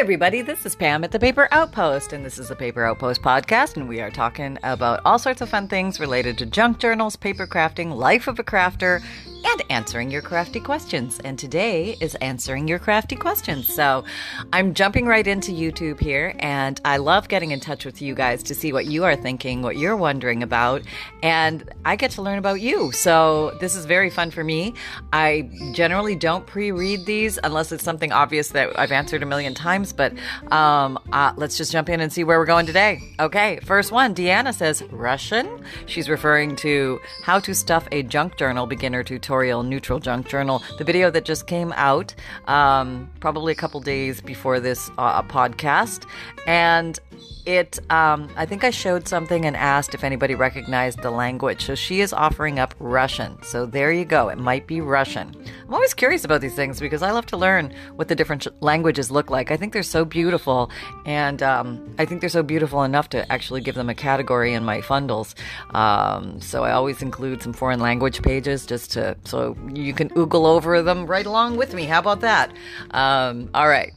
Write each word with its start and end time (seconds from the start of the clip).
everybody, 0.00 0.40
this 0.40 0.64
is 0.64 0.74
Pam 0.74 1.04
at 1.04 1.10
the 1.10 1.18
Paper 1.18 1.46
Outpost, 1.50 2.14
and 2.14 2.24
this 2.24 2.38
is 2.38 2.48
the 2.48 2.56
Paper 2.56 2.86
Outpost 2.86 3.20
podcast, 3.20 3.76
and 3.76 3.86
we 3.86 4.00
are 4.00 4.10
talking 4.10 4.56
about 4.62 5.02
all 5.04 5.18
sorts 5.18 5.42
of 5.42 5.50
fun 5.50 5.68
things 5.68 6.00
related 6.00 6.38
to 6.38 6.46
junk 6.46 6.78
journals, 6.78 7.16
paper 7.16 7.46
crafting, 7.46 7.94
life 7.94 8.26
of 8.26 8.38
a 8.38 8.42
crafter, 8.42 9.02
and 9.44 9.62
answering 9.70 10.10
your 10.10 10.22
crafty 10.22 10.60
questions. 10.60 11.20
And 11.24 11.38
today 11.38 11.96
is 12.00 12.14
answering 12.16 12.68
your 12.68 12.78
crafty 12.78 13.16
questions. 13.16 13.72
So 13.72 14.04
I'm 14.52 14.74
jumping 14.74 15.06
right 15.06 15.26
into 15.26 15.52
YouTube 15.52 16.00
here, 16.00 16.34
and 16.40 16.80
I 16.84 16.98
love 16.98 17.28
getting 17.28 17.50
in 17.50 17.60
touch 17.60 17.84
with 17.84 18.02
you 18.02 18.14
guys 18.14 18.42
to 18.44 18.54
see 18.54 18.72
what 18.72 18.86
you 18.86 19.04
are 19.04 19.16
thinking, 19.16 19.62
what 19.62 19.76
you're 19.76 19.96
wondering 19.96 20.42
about, 20.42 20.82
and 21.22 21.68
I 21.84 21.96
get 21.96 22.10
to 22.12 22.22
learn 22.22 22.38
about 22.38 22.60
you. 22.60 22.92
So 22.92 23.56
this 23.60 23.74
is 23.74 23.86
very 23.86 24.10
fun 24.10 24.30
for 24.30 24.44
me. 24.44 24.74
I 25.12 25.50
generally 25.72 26.16
don't 26.16 26.46
pre 26.46 26.72
read 26.72 27.06
these 27.06 27.38
unless 27.42 27.72
it's 27.72 27.84
something 27.84 28.12
obvious 28.12 28.48
that 28.48 28.78
I've 28.78 28.92
answered 28.92 29.22
a 29.22 29.26
million 29.26 29.54
times, 29.54 29.92
but 29.92 30.12
um, 30.52 30.98
uh, 31.12 31.32
let's 31.36 31.56
just 31.56 31.72
jump 31.72 31.88
in 31.88 32.00
and 32.00 32.12
see 32.12 32.24
where 32.24 32.38
we're 32.38 32.46
going 32.46 32.66
today. 32.66 33.00
Okay, 33.18 33.60
first 33.64 33.92
one 33.92 34.14
Deanna 34.14 34.54
says 34.54 34.82
Russian. 34.90 35.64
She's 35.86 36.08
referring 36.08 36.56
to 36.56 37.00
how 37.22 37.40
to 37.40 37.54
stuff 37.54 37.88
a 37.92 38.02
junk 38.02 38.36
journal 38.36 38.66
beginner 38.66 39.02
tutorial 39.02 39.29
editorial 39.30 39.62
Neutral 39.62 40.00
Junk 40.00 40.26
Journal, 40.26 40.60
the 40.78 40.82
video 40.82 41.08
that 41.08 41.24
just 41.24 41.46
came 41.46 41.72
out 41.76 42.12
um, 42.48 43.08
probably 43.20 43.52
a 43.52 43.54
couple 43.54 43.78
days 43.78 44.20
before 44.20 44.58
this 44.58 44.90
uh, 44.98 45.22
podcast. 45.22 46.04
And 46.48 46.98
it 47.46 47.78
um, 47.90 48.28
i 48.36 48.44
think 48.44 48.64
i 48.64 48.70
showed 48.70 49.08
something 49.08 49.44
and 49.44 49.56
asked 49.56 49.94
if 49.94 50.04
anybody 50.04 50.34
recognized 50.34 51.02
the 51.02 51.10
language. 51.10 51.64
So 51.64 51.74
she 51.74 52.00
is 52.00 52.12
offering 52.12 52.58
up 52.58 52.74
russian. 52.78 53.42
So 53.42 53.66
there 53.66 53.92
you 53.92 54.04
go. 54.04 54.28
It 54.28 54.38
might 54.38 54.66
be 54.66 54.80
russian. 54.80 55.34
I'm 55.66 55.74
always 55.74 55.94
curious 55.94 56.24
about 56.24 56.40
these 56.40 56.54
things 56.54 56.80
because 56.80 57.02
i 57.02 57.10
love 57.10 57.26
to 57.26 57.36
learn 57.36 57.72
what 57.96 58.08
the 58.08 58.14
different 58.14 58.46
languages 58.62 59.10
look 59.10 59.30
like. 59.30 59.50
I 59.50 59.56
think 59.56 59.72
they're 59.72 59.82
so 59.82 60.04
beautiful 60.04 60.70
and 61.06 61.42
um, 61.42 61.94
i 61.98 62.04
think 62.04 62.20
they're 62.20 62.30
so 62.30 62.42
beautiful 62.42 62.82
enough 62.82 63.08
to 63.10 63.30
actually 63.32 63.60
give 63.60 63.74
them 63.74 63.88
a 63.88 63.94
category 63.94 64.52
in 64.52 64.64
my 64.64 64.80
fundles. 64.80 65.34
Um, 65.74 66.40
so 66.40 66.64
i 66.64 66.72
always 66.72 67.02
include 67.02 67.42
some 67.42 67.52
foreign 67.52 67.80
language 67.80 68.22
pages 68.22 68.66
just 68.66 68.92
to 68.92 69.16
so 69.24 69.56
you 69.72 69.92
can 69.92 70.08
oogle 70.10 70.46
over 70.46 70.82
them 70.82 71.06
right 71.06 71.26
along 71.26 71.56
with 71.56 71.74
me 71.74 71.84
how 71.84 71.98
about 71.98 72.20
that 72.20 72.52
um, 72.92 73.50
all 73.54 73.68
right 73.68 73.92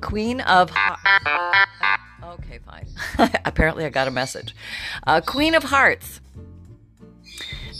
queen 0.00 0.40
of. 0.42 0.70
Okay, 2.22 2.58
fine. 2.58 2.86
Apparently, 3.44 3.84
I 3.84 3.88
got 3.88 4.08
a 4.08 4.10
message. 4.10 4.54
Uh, 5.06 5.20
Queen 5.20 5.54
of 5.54 5.64
Hearts 5.64 6.20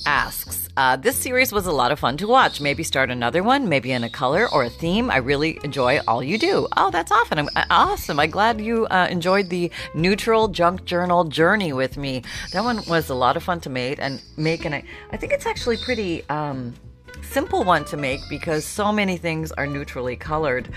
asks 0.07 0.69
uh, 0.77 0.97
This 0.97 1.17
series 1.17 1.53
was 1.53 1.67
a 1.67 1.73
lot 1.73 1.93
of 1.93 1.99
fun 1.99 2.17
to 2.19 2.27
watch. 2.27 2.61
Maybe 2.61 2.83
start 2.83 3.11
another 3.11 3.43
one, 3.43 3.69
maybe 3.69 3.93
in 3.93 4.05
a 4.05 4.09
color 4.09 4.49
or 4.51 4.65
a 4.65 4.71
theme. 4.71 5.11
I 5.11 5.19
really 5.19 5.59
enjoy 5.65 6.01
all 6.07 6.23
you 6.23 6.39
do. 6.39 6.69
Oh, 6.77 6.91
that's 6.91 7.13
often. 7.13 7.39
I'm, 7.39 7.49
uh, 7.57 7.65
awesome. 7.69 8.19
I'm 8.21 8.31
glad 8.31 8.61
you 8.61 8.87
uh, 8.87 9.09
enjoyed 9.11 9.51
the 9.51 9.71
neutral 9.95 10.49
junk 10.49 10.85
journal 10.85 11.25
journey 11.25 11.73
with 11.73 11.97
me. 11.97 12.23
That 12.53 12.65
one 12.65 12.81
was 12.87 13.11
a 13.11 13.15
lot 13.15 13.37
of 13.37 13.43
fun 13.43 13.61
to 13.61 13.71
make 13.71 13.99
and 14.01 14.23
make, 14.37 14.65
and 14.65 14.75
I, 14.75 14.85
I 15.11 15.17
think 15.17 15.33
it's 15.33 15.47
actually 15.47 15.77
pretty. 15.77 16.27
Um, 16.29 16.75
simple 17.23 17.65
one 17.65 17.85
to 17.85 17.97
make 17.97 18.21
because 18.29 18.65
so 18.65 18.93
many 18.93 19.17
things 19.17 19.51
are 19.53 19.67
neutrally 19.67 20.17
colored. 20.17 20.69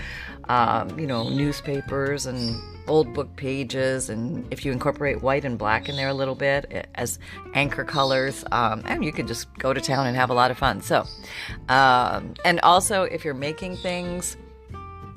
Um, 0.48 0.98
you 0.98 1.06
know, 1.06 1.28
newspapers 1.28 2.26
and 2.26 2.60
old 2.86 3.12
book 3.14 3.36
pages, 3.36 4.10
and 4.10 4.46
if 4.52 4.64
you 4.64 4.72
incorporate 4.72 5.22
white 5.22 5.44
and 5.44 5.58
black 5.58 5.88
in 5.88 5.96
there 5.96 6.08
a 6.08 6.14
little 6.14 6.34
bit 6.34 6.66
eh, 6.70 6.82
as 6.94 7.18
anchor 7.54 7.84
colors, 7.84 8.44
um, 8.52 8.82
and 8.86 9.04
you 9.04 9.12
can 9.12 9.26
just 9.26 9.52
go 9.58 9.72
to 9.72 9.80
town 9.80 10.06
and 10.06 10.16
have 10.16 10.30
a 10.30 10.34
lot 10.34 10.50
of 10.50 10.58
fun. 10.58 10.80
So, 10.80 11.06
um, 11.68 12.34
and 12.44 12.60
also 12.60 13.02
if 13.02 13.24
you're 13.24 13.34
making 13.34 13.76
things 13.76 14.36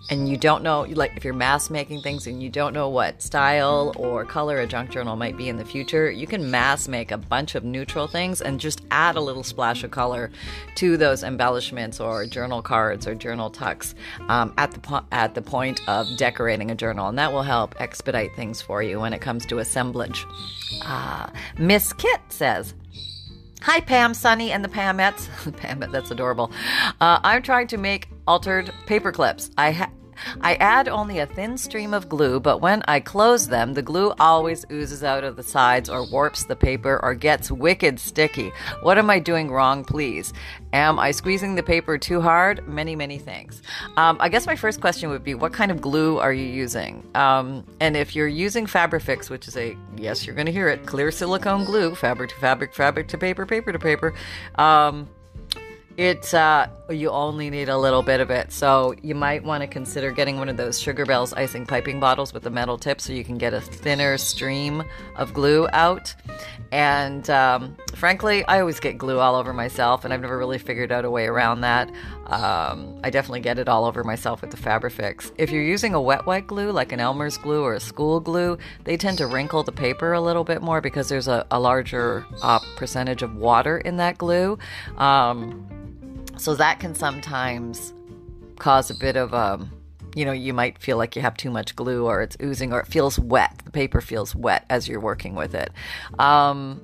and 0.09 0.27
you 0.27 0.35
don't 0.37 0.63
know, 0.63 0.81
like 0.81 1.15
if 1.15 1.23
you're 1.23 1.33
mass 1.33 1.69
making 1.69 2.01
things 2.01 2.27
and 2.27 2.43
you 2.43 2.49
don't 2.49 2.73
know 2.73 2.89
what 2.89 3.21
style 3.21 3.93
or 3.95 4.25
color 4.25 4.59
a 4.59 4.67
junk 4.67 4.91
journal 4.91 5.15
might 5.15 5.37
be 5.37 5.47
in 5.47 5.57
the 5.57 5.63
future, 5.65 6.11
you 6.11 6.27
can 6.27 6.51
mass 6.51 6.87
make 6.87 7.11
a 7.11 7.17
bunch 7.17 7.55
of 7.55 7.63
neutral 7.63 8.07
things 8.07 8.41
and 8.41 8.59
just 8.59 8.81
add 8.91 9.15
a 9.15 9.21
little 9.21 9.43
splash 9.43 9.83
of 9.83 9.91
color 9.91 10.29
to 10.75 10.97
those 10.97 11.23
embellishments 11.23 11.99
or 11.99 12.25
journal 12.25 12.61
cards 12.61 13.07
or 13.07 13.15
journal 13.15 13.49
tucks 13.49 13.95
um, 14.27 14.53
at 14.57 14.71
the 14.71 14.79
po- 14.79 15.05
at 15.11 15.35
the 15.35 15.41
point 15.41 15.87
of 15.87 16.05
decorating 16.17 16.69
a 16.69 16.75
journal, 16.75 17.07
and 17.07 17.17
that 17.17 17.31
will 17.31 17.43
help 17.43 17.73
expedite 17.79 18.35
things 18.35 18.61
for 18.61 18.83
you 18.83 18.99
when 18.99 19.13
it 19.13 19.21
comes 19.21 19.45
to 19.45 19.59
assemblage. 19.59 20.25
Uh, 20.83 21.27
Miss 21.57 21.93
Kit 21.93 22.19
says. 22.29 22.73
Hi, 23.61 23.79
Pam, 23.79 24.13
Sunny, 24.13 24.51
and 24.51 24.61
the 24.61 24.67
Pamettes. 24.67 25.29
Pamette, 25.57 25.93
that's 25.93 26.11
adorable. 26.11 26.51
Uh, 26.99 27.21
I'm 27.23 27.41
trying 27.41 27.67
to 27.67 27.77
make 27.77 28.09
altered 28.27 28.73
paper 28.87 29.13
clips. 29.13 29.51
I 29.57 29.71
ha- 29.71 29.89
I 30.41 30.55
add 30.55 30.87
only 30.87 31.19
a 31.19 31.25
thin 31.25 31.57
stream 31.57 31.93
of 31.93 32.09
glue, 32.09 32.39
but 32.39 32.59
when 32.61 32.83
I 32.87 32.99
close 32.99 33.47
them, 33.47 33.73
the 33.73 33.81
glue 33.81 34.13
always 34.19 34.65
oozes 34.71 35.03
out 35.03 35.23
of 35.23 35.35
the 35.35 35.43
sides 35.43 35.89
or 35.89 36.05
warps 36.05 36.45
the 36.45 36.55
paper 36.55 36.99
or 37.03 37.13
gets 37.13 37.51
wicked 37.51 37.99
sticky. 37.99 38.51
What 38.81 38.97
am 38.97 39.09
I 39.09 39.19
doing 39.19 39.51
wrong, 39.51 39.83
please? 39.83 40.33
Am 40.73 40.97
I 40.99 41.11
squeezing 41.11 41.55
the 41.55 41.63
paper 41.63 41.97
too 41.97 42.21
hard? 42.21 42.67
Many, 42.67 42.95
many 42.95 43.19
things. 43.19 43.61
Um, 43.97 44.17
I 44.19 44.29
guess 44.29 44.47
my 44.47 44.55
first 44.55 44.81
question 44.81 45.09
would 45.09 45.23
be 45.23 45.35
what 45.35 45.53
kind 45.53 45.71
of 45.71 45.81
glue 45.81 46.17
are 46.19 46.33
you 46.33 46.45
using? 46.45 47.07
Um, 47.15 47.65
and 47.79 47.95
if 47.95 48.15
you're 48.15 48.27
using 48.27 48.65
Fabrifix, 48.65 49.29
which 49.29 49.47
is 49.47 49.55
a, 49.57 49.77
yes, 49.95 50.25
you're 50.25 50.35
going 50.35 50.47
to 50.47 50.51
hear 50.51 50.69
it, 50.69 50.85
clear 50.85 51.11
silicone 51.11 51.65
glue, 51.65 51.95
fabric 51.95 52.31
to 52.31 52.35
fabric, 52.37 52.73
fabric 52.73 53.07
to 53.09 53.17
paper, 53.17 53.45
paper 53.45 53.71
to 53.71 53.79
paper. 53.79 54.13
Um, 54.55 55.07
it's 55.97 56.33
uh, 56.33 56.67
you 56.89 57.09
only 57.09 57.49
need 57.49 57.69
a 57.69 57.77
little 57.77 58.01
bit 58.01 58.19
of 58.19 58.31
it, 58.31 58.51
so 58.51 58.95
you 59.03 59.13
might 59.13 59.43
want 59.43 59.61
to 59.61 59.67
consider 59.67 60.11
getting 60.11 60.37
one 60.37 60.49
of 60.49 60.57
those 60.57 60.79
Sugar 60.79 61.05
Bells 61.05 61.33
icing 61.33 61.65
piping 61.65 61.99
bottles 61.99 62.33
with 62.33 62.43
the 62.43 62.49
metal 62.49 62.77
tip, 62.77 62.99
so 62.99 63.13
you 63.13 63.23
can 63.23 63.37
get 63.37 63.53
a 63.53 63.61
thinner 63.61 64.17
stream 64.17 64.83
of 65.15 65.33
glue 65.33 65.67
out. 65.71 66.13
And 66.71 67.29
um, 67.29 67.77
frankly, 67.95 68.43
I 68.45 68.59
always 68.59 68.79
get 68.79 68.97
glue 68.97 69.19
all 69.19 69.35
over 69.35 69.53
myself, 69.53 70.03
and 70.03 70.13
I've 70.13 70.21
never 70.21 70.37
really 70.37 70.57
figured 70.57 70.91
out 70.91 71.05
a 71.05 71.11
way 71.11 71.27
around 71.27 71.61
that. 71.61 71.91
Um, 72.25 72.99
I 73.03 73.11
definitely 73.11 73.41
get 73.41 73.59
it 73.59 73.69
all 73.69 73.85
over 73.85 74.03
myself 74.03 74.41
with 74.41 74.49
the 74.49 74.57
Fabrifix. 74.57 75.31
If 75.37 75.51
you're 75.51 75.61
using 75.61 75.93
a 75.93 76.01
wet 76.01 76.25
white 76.25 76.47
glue, 76.47 76.71
like 76.71 76.91
an 76.91 76.99
Elmer's 76.99 77.37
glue 77.37 77.63
or 77.63 77.75
a 77.75 77.79
school 77.79 78.19
glue, 78.19 78.57
they 78.85 78.97
tend 78.97 79.19
to 79.19 79.27
wrinkle 79.27 79.61
the 79.61 79.71
paper 79.71 80.13
a 80.13 80.21
little 80.21 80.43
bit 80.43 80.63
more 80.63 80.81
because 80.81 81.09
there's 81.09 81.27
a, 81.27 81.45
a 81.51 81.59
larger 81.59 82.25
uh, 82.41 82.59
percentage 82.75 83.21
of 83.21 83.35
water 83.35 83.77
in 83.77 83.97
that 83.97 84.17
glue. 84.17 84.57
Um, 84.97 85.69
so 86.37 86.55
that 86.55 86.79
can 86.79 86.95
sometimes 86.95 87.93
cause 88.59 88.89
a 88.89 88.95
bit 88.95 89.15
of 89.15 89.33
a, 89.33 89.53
um, 89.53 89.71
you 90.15 90.25
know, 90.25 90.31
you 90.31 90.53
might 90.53 90.77
feel 90.77 90.97
like 90.97 91.15
you 91.15 91.21
have 91.21 91.35
too 91.35 91.49
much 91.49 91.75
glue 91.75 92.05
or 92.05 92.21
it's 92.21 92.37
oozing 92.41 92.71
or 92.71 92.79
it 92.79 92.87
feels 92.87 93.17
wet. 93.17 93.61
The 93.65 93.71
paper 93.71 94.01
feels 94.01 94.35
wet 94.35 94.65
as 94.69 94.87
you're 94.87 94.99
working 94.99 95.35
with 95.35 95.55
it. 95.55 95.71
Um, 96.19 96.81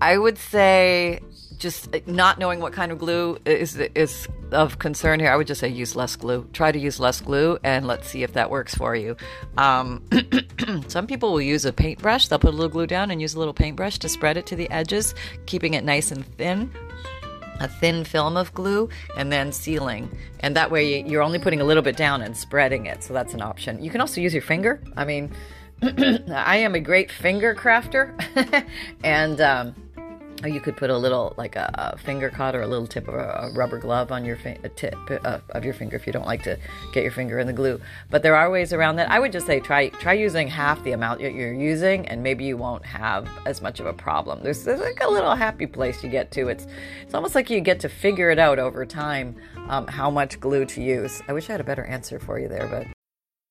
I 0.00 0.18
would 0.18 0.38
say 0.38 1.20
just 1.58 1.94
not 2.08 2.40
knowing 2.40 2.58
what 2.58 2.72
kind 2.72 2.90
of 2.90 2.98
glue 2.98 3.38
is 3.44 3.76
is 3.76 4.26
of 4.50 4.80
concern 4.80 5.20
here. 5.20 5.30
I 5.30 5.36
would 5.36 5.46
just 5.46 5.60
say 5.60 5.68
use 5.68 5.94
less 5.94 6.16
glue. 6.16 6.48
Try 6.52 6.72
to 6.72 6.78
use 6.78 6.98
less 6.98 7.20
glue, 7.20 7.56
and 7.62 7.86
let's 7.86 8.08
see 8.08 8.24
if 8.24 8.32
that 8.32 8.50
works 8.50 8.74
for 8.74 8.96
you. 8.96 9.16
Um, 9.56 10.02
some 10.88 11.06
people 11.06 11.32
will 11.32 11.40
use 11.40 11.64
a 11.64 11.72
paintbrush. 11.72 12.26
They'll 12.26 12.40
put 12.40 12.52
a 12.52 12.56
little 12.56 12.68
glue 12.68 12.88
down 12.88 13.12
and 13.12 13.20
use 13.20 13.34
a 13.34 13.38
little 13.38 13.54
paintbrush 13.54 13.98
to 14.00 14.08
spread 14.08 14.36
it 14.36 14.46
to 14.46 14.56
the 14.56 14.68
edges, 14.70 15.14
keeping 15.46 15.74
it 15.74 15.84
nice 15.84 16.10
and 16.10 16.26
thin 16.36 16.72
a 17.60 17.68
thin 17.68 18.04
film 18.04 18.36
of 18.36 18.52
glue 18.54 18.88
and 19.16 19.32
then 19.32 19.52
sealing. 19.52 20.10
And 20.40 20.56
that 20.56 20.70
way 20.70 21.02
you're 21.02 21.22
only 21.22 21.38
putting 21.38 21.60
a 21.60 21.64
little 21.64 21.82
bit 21.82 21.96
down 21.96 22.22
and 22.22 22.36
spreading 22.36 22.86
it. 22.86 23.02
So 23.02 23.12
that's 23.14 23.34
an 23.34 23.42
option. 23.42 23.82
You 23.82 23.90
can 23.90 24.00
also 24.00 24.20
use 24.20 24.32
your 24.32 24.42
finger. 24.42 24.82
I 24.96 25.04
mean, 25.04 25.32
I 25.82 26.58
am 26.58 26.74
a 26.74 26.80
great 26.80 27.10
finger 27.10 27.54
crafter. 27.54 28.14
and 29.04 29.40
um, 29.40 29.74
or 30.42 30.48
you 30.48 30.60
could 30.60 30.76
put 30.76 30.90
a 30.90 30.96
little, 30.96 31.34
like 31.36 31.56
a, 31.56 31.70
a, 31.74 31.98
finger 31.98 32.30
cut 32.30 32.54
or 32.54 32.62
a 32.62 32.66
little 32.66 32.86
tip 32.86 33.08
of 33.08 33.14
a, 33.14 33.18
a 33.18 33.52
rubber 33.52 33.78
glove 33.78 34.10
on 34.10 34.24
your 34.24 34.36
fi- 34.36 34.58
tip 34.76 34.96
uh, 35.10 35.38
of 35.50 35.64
your 35.64 35.74
finger 35.74 35.96
if 35.96 36.06
you 36.06 36.12
don't 36.12 36.26
like 36.26 36.42
to 36.42 36.58
get 36.92 37.02
your 37.02 37.12
finger 37.12 37.38
in 37.38 37.46
the 37.46 37.52
glue. 37.52 37.80
But 38.10 38.22
there 38.22 38.34
are 38.34 38.50
ways 38.50 38.72
around 38.72 38.96
that. 38.96 39.10
I 39.10 39.18
would 39.20 39.32
just 39.32 39.46
say 39.46 39.60
try 39.60 39.88
try 39.88 40.14
using 40.14 40.48
half 40.48 40.82
the 40.84 40.92
amount 40.92 41.20
that 41.20 41.34
you're 41.34 41.52
using, 41.52 42.06
and 42.08 42.22
maybe 42.22 42.44
you 42.44 42.56
won't 42.56 42.84
have 42.84 43.28
as 43.46 43.60
much 43.60 43.80
of 43.80 43.86
a 43.86 43.92
problem. 43.92 44.42
There's, 44.42 44.64
there's 44.64 44.80
like 44.80 45.02
a 45.02 45.08
little 45.08 45.34
happy 45.34 45.66
place 45.66 46.02
you 46.02 46.10
get 46.10 46.30
to. 46.32 46.48
It's 46.48 46.66
it's 47.02 47.14
almost 47.14 47.34
like 47.34 47.50
you 47.50 47.60
get 47.60 47.80
to 47.80 47.88
figure 47.88 48.30
it 48.30 48.38
out 48.38 48.58
over 48.58 48.84
time 48.84 49.36
um, 49.68 49.86
how 49.86 50.10
much 50.10 50.40
glue 50.40 50.64
to 50.66 50.82
use. 50.82 51.22
I 51.28 51.32
wish 51.32 51.48
I 51.48 51.52
had 51.52 51.60
a 51.60 51.64
better 51.64 51.84
answer 51.84 52.18
for 52.18 52.38
you 52.38 52.48
there, 52.48 52.66
but 52.68 52.86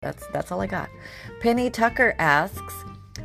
That's 0.00 0.24
that's 0.28 0.52
all 0.52 0.60
I 0.60 0.68
got. 0.68 0.90
Penny 1.40 1.70
Tucker 1.70 2.14
asks, 2.20 2.74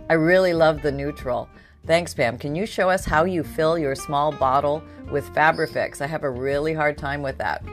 I 0.09 0.13
really 0.13 0.53
love 0.53 0.81
the 0.81 0.91
neutral. 0.91 1.47
Thanks, 1.85 2.15
Pam. 2.15 2.37
Can 2.39 2.55
you 2.55 2.65
show 2.65 2.89
us 2.89 3.05
how 3.05 3.25
you 3.25 3.43
fill 3.43 3.77
your 3.77 3.93
small 3.93 4.31
bottle 4.31 4.81
with 5.11 5.25
Fabrifix? 5.35 6.01
I 6.01 6.07
have 6.07 6.23
a 6.23 6.29
really 6.29 6.73
hard 6.73 6.97
time 6.97 7.21
with 7.21 7.37
that. 7.37 7.63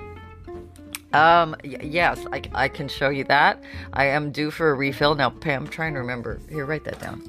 Um, 1.14 1.56
y- 1.64 1.79
yes, 1.82 2.26
I, 2.31 2.43
I 2.52 2.69
can 2.69 2.88
show 2.88 3.08
you 3.08 3.25
that. 3.25 3.62
I 3.94 4.05
am 4.05 4.32
due 4.32 4.50
for 4.50 4.70
a 4.70 4.75
refill. 4.75 5.14
Now, 5.14 5.31
Pam, 5.31 5.67
trying 5.67 5.94
to 5.94 6.00
remember. 6.00 6.38
Here, 6.50 6.67
write 6.67 6.85
that 6.85 7.00
down. 7.00 7.23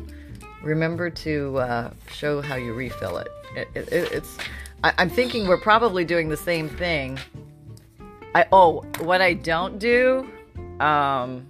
Remember 0.61 1.09
to 1.09 1.57
uh, 1.57 1.91
show 2.11 2.41
how 2.41 2.55
you 2.55 2.73
refill 2.73 3.17
it. 3.17 3.29
it, 3.55 3.67
it, 3.75 3.93
it 3.93 4.11
it's. 4.11 4.37
I, 4.83 4.93
I'm 4.97 5.09
thinking 5.09 5.47
we're 5.47 5.61
probably 5.61 6.03
doing 6.03 6.27
the 6.27 6.37
same 6.37 6.67
thing. 6.67 7.17
I 8.35 8.45
oh, 8.51 8.81
what 8.99 9.21
I 9.21 9.33
don't 9.33 9.79
do, 9.79 10.27
um, 10.79 11.47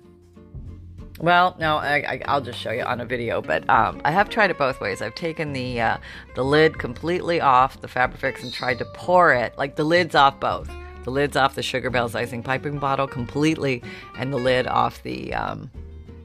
well, 1.22 1.56
no, 1.60 1.78
I, 1.78 2.22
will 2.28 2.42
just 2.42 2.60
show 2.60 2.72
you 2.72 2.84
on 2.84 3.00
a 3.00 3.06
video. 3.06 3.42
But 3.42 3.70
um, 3.70 4.02
I 4.04 4.12
have 4.12 4.30
tried 4.30 4.50
it 4.50 4.58
both 4.58 4.82
ways. 4.82 5.02
I've 5.02 5.16
taken 5.16 5.54
the 5.54 5.80
uh, 5.80 5.98
the 6.36 6.44
lid 6.44 6.80
completely 6.80 7.40
off 7.40 7.80
the 7.80 7.88
Fabrifix 7.88 8.42
and 8.44 8.52
tried 8.52 8.80
to 8.80 8.86
pour 8.94 9.32
it, 9.34 9.58
like 9.58 9.76
the 9.76 9.84
lid's 9.84 10.16
off 10.16 10.40
both. 10.40 10.70
The 11.04 11.12
lid's 11.12 11.36
off 11.36 11.56
the 11.56 11.64
Sugar 11.64 11.90
Bells 11.90 12.16
icing 12.16 12.44
piping 12.44 12.80
bottle 12.80 13.08
completely, 13.08 13.84
and 14.18 14.34
the 14.34 14.38
lid 14.38 14.68
off 14.68 15.02
the 15.04 15.34
um, 15.34 15.70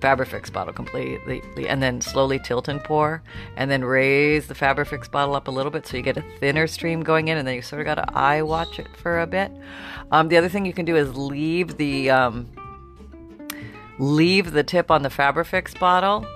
Fabrifix 0.01 0.53
bottle 0.53 0.73
completely, 0.73 1.43
and 1.69 1.83
then 1.83 2.01
slowly 2.01 2.39
tilt 2.39 2.69
and 2.69 2.83
pour, 2.83 3.23
and 3.57 3.71
then 3.71 3.85
raise 3.85 4.47
the 4.47 4.55
Fabrifix 4.55 5.11
bottle 5.11 5.35
up 5.35 5.49
a 5.49 5.51
little 5.51 5.71
bit 5.71 5.87
so 5.87 5.97
you 5.97 6.03
get 6.03 6.17
a 6.17 6.25
thinner 6.41 6.67
stream 6.67 7.03
going 7.03 7.29
in, 7.29 7.39
and 7.39 7.47
then 7.47 7.55
you 7.55 7.63
sort 7.63 7.81
of 7.81 7.87
got 7.87 7.97
to 7.97 8.17
eye 8.17 8.43
watch 8.43 8.79
it 8.79 8.89
for 8.97 9.21
a 9.21 9.27
bit. 9.27 9.51
Um, 10.11 10.29
the 10.29 10.37
other 10.37 10.49
thing 10.49 10.65
you 10.65 10.73
can 10.73 10.85
do 10.85 10.97
is 10.97 11.17
leave 11.17 11.77
the 11.77 12.11
um, 12.11 12.49
leave 13.99 14.53
the 14.53 14.63
tip 14.63 14.91
on 14.91 15.03
the 15.03 15.09
Fabrifix 15.09 15.79
bottle. 15.79 16.27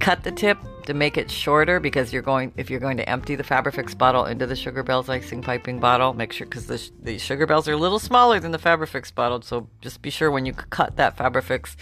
Cut 0.00 0.22
the 0.22 0.32
tip 0.32 0.58
to 0.86 0.94
make 0.94 1.16
it 1.16 1.30
shorter 1.30 1.80
because 1.80 2.12
you're 2.12 2.22
going 2.22 2.52
if 2.56 2.68
you're 2.70 2.80
going 2.80 2.96
to 2.98 3.08
empty 3.08 3.36
the 3.36 3.44
Fabrifix 3.44 3.96
bottle 3.96 4.26
into 4.26 4.46
the 4.46 4.56
Sugar 4.56 4.82
Bells 4.82 5.08
icing 5.08 5.42
piping 5.42 5.78
bottle, 5.80 6.12
make 6.12 6.32
sure 6.32 6.46
because 6.46 6.66
the, 6.66 6.90
the 7.02 7.18
Sugar 7.18 7.46
Bells 7.46 7.68
are 7.68 7.72
a 7.72 7.76
little 7.78 7.98
smaller 7.98 8.38
than 8.38 8.52
the 8.52 8.58
Fabrifix 8.58 9.14
bottle, 9.14 9.40
so 9.42 9.68
just 9.80 10.02
be 10.02 10.10
sure 10.10 10.30
when 10.30 10.46
you 10.46 10.52
cut 10.52 10.96
that 10.96 11.16
Fabrifix 11.16 11.76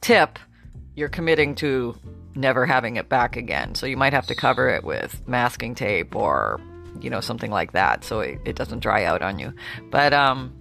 tip, 0.00 0.38
you're 0.94 1.08
committing 1.08 1.54
to 1.56 1.96
never 2.34 2.66
having 2.66 2.96
it 2.96 3.08
back 3.08 3.36
again. 3.36 3.74
So 3.74 3.86
you 3.86 3.96
might 3.96 4.12
have 4.12 4.26
to 4.26 4.34
cover 4.34 4.68
it 4.68 4.84
with 4.84 5.26
masking 5.26 5.74
tape 5.74 6.14
or 6.14 6.60
you 7.00 7.10
know 7.10 7.20
something 7.20 7.50
like 7.50 7.72
that 7.72 8.04
so 8.04 8.20
it, 8.20 8.38
it 8.44 8.56
doesn't 8.56 8.80
dry 8.80 9.04
out 9.04 9.22
on 9.22 9.38
you. 9.38 9.52
But 9.90 10.12
um, 10.12 10.52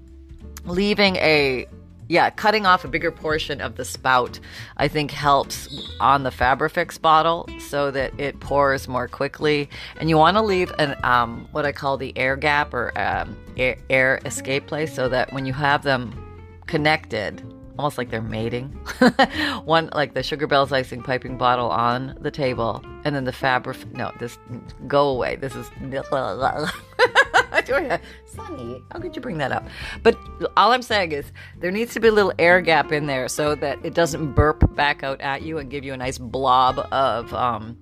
leaving 0.65 1.17
a 1.17 1.67
yeah, 2.07 2.29
cutting 2.29 2.65
off 2.65 2.85
a 2.85 2.87
bigger 2.87 3.11
portion 3.11 3.61
of 3.61 3.75
the 3.75 3.85
spout, 3.85 4.39
I 4.77 4.87
think 4.87 5.11
helps 5.11 5.89
on 5.99 6.23
the 6.23 6.29
Fabrifix 6.29 7.01
bottle 7.01 7.47
so 7.59 7.91
that 7.91 8.19
it 8.19 8.39
pours 8.39 8.87
more 8.87 9.07
quickly. 9.07 9.69
And 9.97 10.09
you 10.09 10.17
want 10.17 10.37
to 10.37 10.41
leave 10.41 10.71
an 10.77 10.95
um, 11.03 11.47
what 11.51 11.65
I 11.65 11.71
call 11.71 11.97
the 11.97 12.15
air 12.17 12.35
gap 12.35 12.73
or 12.73 12.97
um, 12.97 13.37
air, 13.57 13.77
air 13.89 14.19
escape 14.25 14.67
place 14.67 14.93
so 14.93 15.09
that 15.09 15.33
when 15.33 15.45
you 15.45 15.53
have 15.53 15.83
them 15.83 16.13
connected, 16.67 17.41
almost 17.77 17.97
like 17.97 18.09
they're 18.09 18.21
mating, 18.21 18.67
one 19.65 19.89
like 19.93 20.13
the 20.13 20.23
Sugar 20.23 20.47
Bells 20.47 20.71
icing 20.71 21.01
piping 21.01 21.37
bottle 21.37 21.69
on 21.69 22.17
the 22.21 22.31
table, 22.31 22.83
and 23.03 23.15
then 23.15 23.25
the 23.25 23.33
Fabric. 23.33 23.77
No, 23.93 24.11
this 24.19 24.37
go 24.87 25.07
away. 25.09 25.35
This 25.35 25.55
is. 25.55 25.69
Sunny, 28.25 28.81
how 28.91 28.99
could 28.99 29.15
you 29.15 29.21
bring 29.21 29.37
that 29.37 29.51
up? 29.51 29.65
But 30.03 30.17
all 30.57 30.71
I'm 30.71 30.81
saying 30.81 31.11
is 31.11 31.31
there 31.59 31.71
needs 31.71 31.93
to 31.93 31.99
be 31.99 32.09
a 32.09 32.11
little 32.11 32.33
air 32.37 32.61
gap 32.61 32.91
in 32.91 33.05
there 33.05 33.27
so 33.27 33.55
that 33.55 33.79
it 33.83 33.93
doesn't 33.93 34.33
burp 34.33 34.75
back 34.75 35.03
out 35.03 35.21
at 35.21 35.41
you 35.41 35.57
and 35.57 35.69
give 35.69 35.83
you 35.83 35.93
a 35.93 35.97
nice 35.97 36.17
blob 36.17 36.79
of 36.91 37.33
um, 37.33 37.77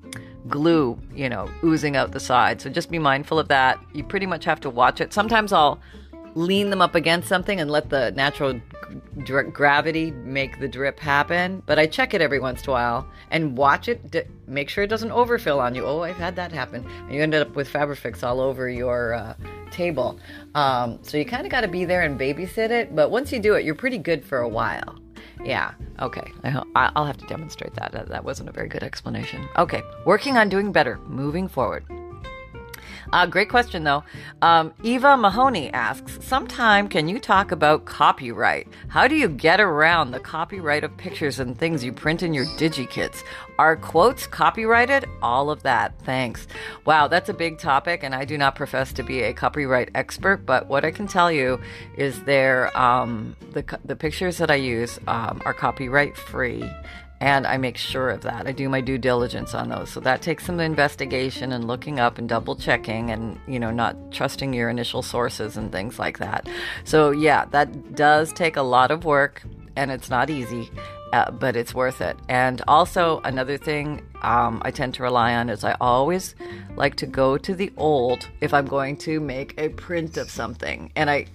glue, 0.48 1.00
you 1.14 1.30
know, 1.30 1.50
oozing 1.64 1.96
out 1.96 2.12
the 2.12 2.20
side. 2.20 2.62
So 2.62 2.70
just 2.70 2.92
be 2.92 3.00
mindful 3.00 3.40
of 3.40 3.48
that. 3.48 3.80
You 3.94 4.04
pretty 4.04 4.26
much 4.26 4.46
have 4.46 4.60
to 4.62 4.70
watch 4.70 5.02
it. 5.02 5.14
Sometimes 5.14 5.52
I'll 5.52 5.80
lean 6.36 6.70
them 6.70 6.82
up 6.82 6.96
against 6.96 7.28
something 7.28 7.60
and 7.60 7.70
let 7.70 7.90
the 7.90 8.12
natural 8.12 8.60
gravity 9.24 10.12
make 10.12 10.60
the 10.60 10.68
drip 10.68 11.00
happen. 11.00 11.64
But 11.66 11.80
I 11.80 11.88
check 11.88 12.14
it 12.14 12.22
every 12.22 12.40
once 12.40 12.64
in 12.64 12.70
a 12.70 12.74
while 12.74 13.08
and 13.32 13.58
watch 13.58 13.88
it. 13.88 14.12
D- 14.12 14.24
make 14.48 14.70
sure 14.70 14.84
it 14.84 14.88
doesn't 14.88 15.12
overfill 15.12 15.60
on 15.60 15.76
you. 15.76 15.86
Oh, 15.86 16.02
I've 16.02 16.18
had 16.18 16.36
that 16.36 16.52
happen. 16.52 16.86
And 16.86 17.14
you 17.14 17.22
ended 17.22 17.42
up 17.42 17.56
with 17.56 17.72
Fabrifix 17.72 18.24
all 18.24 18.40
over 18.40 18.70
your 18.70 19.14
uh, 19.14 19.36
table. 19.74 20.18
Um, 20.56 21.00
so 21.02 21.18
you 21.18 21.26
kind 21.26 21.46
of 21.46 21.52
got 21.52 21.62
to 21.62 21.68
be 21.68 21.84
there 21.84 22.04
and 22.04 22.20
babysit 22.20 22.70
it. 22.70 22.96
But 22.96 23.12
once 23.12 23.32
you 23.32 23.40
do 23.40 23.56
it, 23.56 23.66
you're 23.66 23.76
pretty 23.76 23.98
good 23.98 24.24
for 24.24 24.40
a 24.40 24.48
while. 24.48 25.00
Yeah. 25.44 25.74
Okay. 26.00 26.32
I'll 26.76 27.06
have 27.06 27.18
to 27.18 27.26
demonstrate 27.26 27.74
that. 27.76 27.92
That 28.08 28.24
wasn't 28.24 28.50
a 28.50 28.52
very 28.52 28.70
good 28.70 28.84
explanation. 28.84 29.48
Okay. 29.58 29.82
Working 30.06 30.38
on 30.38 30.48
doing 30.48 30.72
better. 30.72 31.00
Moving 31.08 31.48
forward. 31.48 31.86
Uh, 33.14 33.28
great 33.28 33.48
question, 33.48 33.84
though. 33.84 34.04
Um, 34.42 34.74
Eva 34.82 35.16
Mahoney 35.16 35.72
asks 35.72 36.18
Sometime 36.26 36.88
can 36.88 37.08
you 37.08 37.20
talk 37.20 37.52
about 37.52 37.86
copyright? 37.86 38.68
How 38.88 39.08
do 39.08 39.16
you 39.16 39.30
get 39.30 39.62
around 39.62 40.10
the 40.10 40.20
copyright 40.20 40.84
of 40.84 40.98
pictures 40.98 41.40
and 41.40 41.56
things 41.56 41.84
you 41.84 41.94
print 41.94 42.24
in 42.24 42.34
your 42.34 42.46
DigiKits? 42.58 43.24
Are 43.60 43.78
quotes 43.78 44.26
copyrighted? 44.26 45.06
All 45.22 45.52
of 45.52 45.62
that. 45.62 45.94
Thanks. 46.02 46.48
Wow, 46.86 47.08
that's 47.08 47.30
a 47.30 47.36
big 47.36 47.60
topic, 47.60 48.02
and 48.02 48.16
I 48.16 48.26
do 48.26 48.36
not 48.36 48.56
profess 48.56 48.92
to 48.94 49.04
be 49.04 49.22
a 49.22 49.32
copyright 49.32 49.92
expert, 49.94 50.38
but 50.48 50.68
what 50.68 50.84
I 50.84 50.90
can 50.90 51.06
tell 51.06 51.32
you 51.32 51.62
is 51.96 52.24
there 52.24 52.76
um, 52.76 53.36
the, 53.52 53.64
the 53.86 53.96
pictures 53.96 54.40
that 54.40 54.50
I 54.50 54.56
use 54.56 55.00
um, 55.06 55.40
are 55.46 55.54
copyright 55.54 56.18
free 56.18 56.68
and 57.24 57.48
I 57.48 57.56
make 57.56 57.78
sure 57.78 58.10
of 58.10 58.20
that. 58.24 58.48
I 58.48 58.52
do 58.52 58.68
my 58.68 58.82
due 58.82 58.98
diligence 58.98 59.54
on 59.54 59.70
those. 59.70 59.90
So 59.90 60.02
that 60.02 60.22
takes 60.22 60.46
some 60.46 60.60
investigation 60.60 61.54
and 61.54 61.66
looking 61.66 61.98
up 61.98 62.18
and 62.18 62.28
double 62.28 62.54
checking 62.54 63.12
and, 63.12 63.40
you 63.48 63.62
know, 63.62 63.72
not 63.72 63.96
trusting 64.12 64.54
your 64.54 64.68
initial 64.68 65.02
sources 65.02 65.56
and 65.56 65.72
things 65.72 65.98
like 65.98 66.18
that. 66.18 66.50
So, 66.84 67.12
yeah, 67.12 67.46
that 67.52 67.96
does 67.96 68.34
take 68.34 68.58
a 68.58 68.62
lot 68.62 68.92
of 68.92 69.06
work 69.06 69.42
and 69.78 69.90
it's 69.90 70.10
not 70.10 70.30
easy. 70.30 70.70
Uh, 71.14 71.30
but 71.30 71.56
it's 71.56 71.76
worth 71.76 72.02
it. 72.02 72.18
And 72.28 72.64
also, 72.68 73.22
another 73.24 73.56
thing 73.56 74.02
um, 74.24 74.64
I 74.66 74.72
tend 74.72 74.96
to 74.96 75.04
rely 75.04 75.36
on 75.36 75.48
is 75.48 75.64
I 75.64 75.78
always 75.80 76.34
like 76.76 76.96
to 76.96 77.06
go 77.06 77.38
to 77.38 77.54
the 77.54 77.72
old 77.78 78.28
if 78.42 78.52
I'm 78.52 78.66
going 78.66 78.98
to 78.98 79.20
make 79.20 79.54
a 79.60 79.70
print 79.70 80.18
of 80.18 80.32
something. 80.32 80.92
And 80.96 81.12
I 81.12 81.28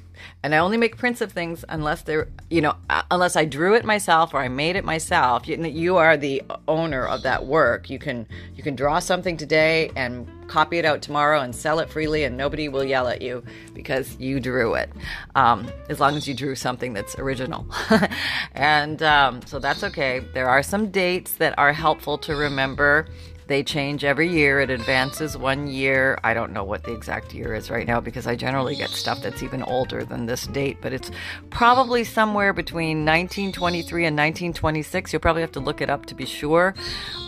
and 0.42 0.54
I 0.54 0.58
only 0.58 0.76
make 0.76 0.96
prints 0.96 1.20
of 1.20 1.32
things 1.32 1.64
unless 1.68 2.02
they're, 2.02 2.28
you 2.50 2.60
know, 2.60 2.74
uh, 2.90 3.02
unless 3.10 3.36
I 3.36 3.44
drew 3.44 3.74
it 3.74 3.84
myself 3.84 4.34
or 4.34 4.38
I 4.40 4.48
made 4.48 4.76
it 4.76 4.84
myself. 4.84 5.48
You, 5.48 5.62
you 5.64 5.96
are 5.96 6.16
the 6.16 6.42
owner 6.66 7.06
of 7.06 7.22
that 7.22 7.46
work. 7.46 7.90
You 7.90 7.98
can 7.98 8.26
you 8.54 8.62
can 8.62 8.76
draw 8.76 8.98
something 8.98 9.36
today 9.36 9.90
and 9.96 10.28
copy 10.48 10.78
it 10.78 10.84
out 10.84 11.02
tomorrow 11.02 11.40
and 11.40 11.54
sell 11.54 11.78
it 11.78 11.90
freely, 11.90 12.24
and 12.24 12.36
nobody 12.36 12.68
will 12.68 12.84
yell 12.84 13.06
at 13.08 13.22
you 13.22 13.44
because 13.74 14.16
you 14.18 14.40
drew 14.40 14.74
it. 14.74 14.90
Um, 15.34 15.70
as 15.88 16.00
long 16.00 16.16
as 16.16 16.26
you 16.26 16.34
drew 16.34 16.54
something 16.54 16.92
that's 16.92 17.18
original, 17.18 17.66
and 18.54 19.02
um, 19.02 19.42
so 19.46 19.58
that's 19.58 19.84
okay. 19.84 20.20
There 20.34 20.48
are 20.48 20.62
some 20.62 20.90
dates 20.90 21.34
that 21.34 21.58
are 21.58 21.72
helpful 21.72 22.18
to 22.18 22.34
remember. 22.34 23.06
They 23.48 23.62
change 23.62 24.04
every 24.04 24.28
year. 24.28 24.60
It 24.60 24.68
advances 24.68 25.36
one 25.36 25.68
year. 25.68 26.18
I 26.22 26.34
don't 26.34 26.52
know 26.52 26.64
what 26.64 26.84
the 26.84 26.92
exact 26.92 27.32
year 27.32 27.54
is 27.54 27.70
right 27.70 27.86
now 27.86 27.98
because 27.98 28.26
I 28.26 28.36
generally 28.36 28.76
get 28.76 28.90
stuff 28.90 29.22
that's 29.22 29.42
even 29.42 29.62
older 29.62 30.04
than 30.04 30.26
this 30.26 30.46
date, 30.46 30.78
but 30.82 30.92
it's 30.92 31.10
probably 31.48 32.04
somewhere 32.04 32.52
between 32.52 33.06
1923 33.06 34.04
and 34.04 34.16
1926. 34.16 35.12
You'll 35.14 35.20
probably 35.20 35.40
have 35.40 35.52
to 35.52 35.60
look 35.60 35.80
it 35.80 35.88
up 35.88 36.04
to 36.06 36.14
be 36.14 36.26
sure. 36.26 36.74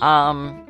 Um, 0.03 0.67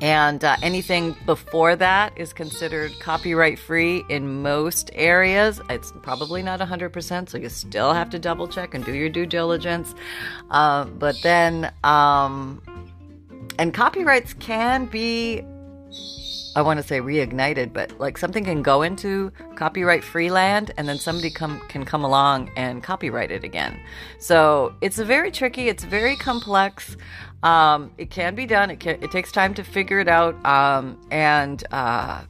and 0.00 0.44
uh, 0.44 0.56
anything 0.62 1.16
before 1.26 1.76
that 1.76 2.12
is 2.16 2.32
considered 2.32 2.92
copyright 3.00 3.58
free 3.58 4.04
in 4.08 4.42
most 4.42 4.90
areas. 4.94 5.60
It's 5.70 5.92
probably 6.02 6.42
not 6.42 6.60
100%, 6.60 7.28
so 7.28 7.38
you 7.38 7.48
still 7.48 7.92
have 7.92 8.10
to 8.10 8.18
double 8.18 8.48
check 8.48 8.74
and 8.74 8.84
do 8.84 8.92
your 8.92 9.08
due 9.08 9.26
diligence. 9.26 9.94
Uh, 10.50 10.84
but 10.86 11.16
then, 11.22 11.72
um, 11.84 12.62
and 13.58 13.72
copyrights 13.74 14.34
can 14.34 14.86
be 14.86 15.44
I 16.54 16.60
want 16.60 16.78
to 16.80 16.86
say 16.86 17.00
reignited, 17.00 17.72
but 17.72 17.98
like 17.98 18.18
something 18.18 18.44
can 18.44 18.62
go 18.62 18.82
into 18.82 19.32
copyright 19.56 20.04
free 20.04 20.30
land 20.30 20.70
and 20.76 20.86
then 20.86 20.98
somebody 20.98 21.30
come 21.30 21.60
can 21.68 21.84
come 21.84 22.04
along 22.04 22.50
and 22.56 22.82
copyright 22.82 23.30
it 23.30 23.42
again. 23.42 23.80
So 24.18 24.74
it's 24.82 24.98
very 24.98 25.30
tricky. 25.30 25.68
It's 25.68 25.84
very 25.84 26.14
complex. 26.14 26.96
Um, 27.42 27.90
it 27.96 28.10
can 28.10 28.34
be 28.34 28.44
done. 28.46 28.70
It 28.70 28.80
can, 28.80 29.02
it 29.02 29.10
takes 29.10 29.32
time 29.32 29.54
to 29.54 29.64
figure 29.64 29.98
it 29.98 30.08
out. 30.08 30.34
Um, 30.44 31.00
and 31.10 31.64
uh, 31.72 32.22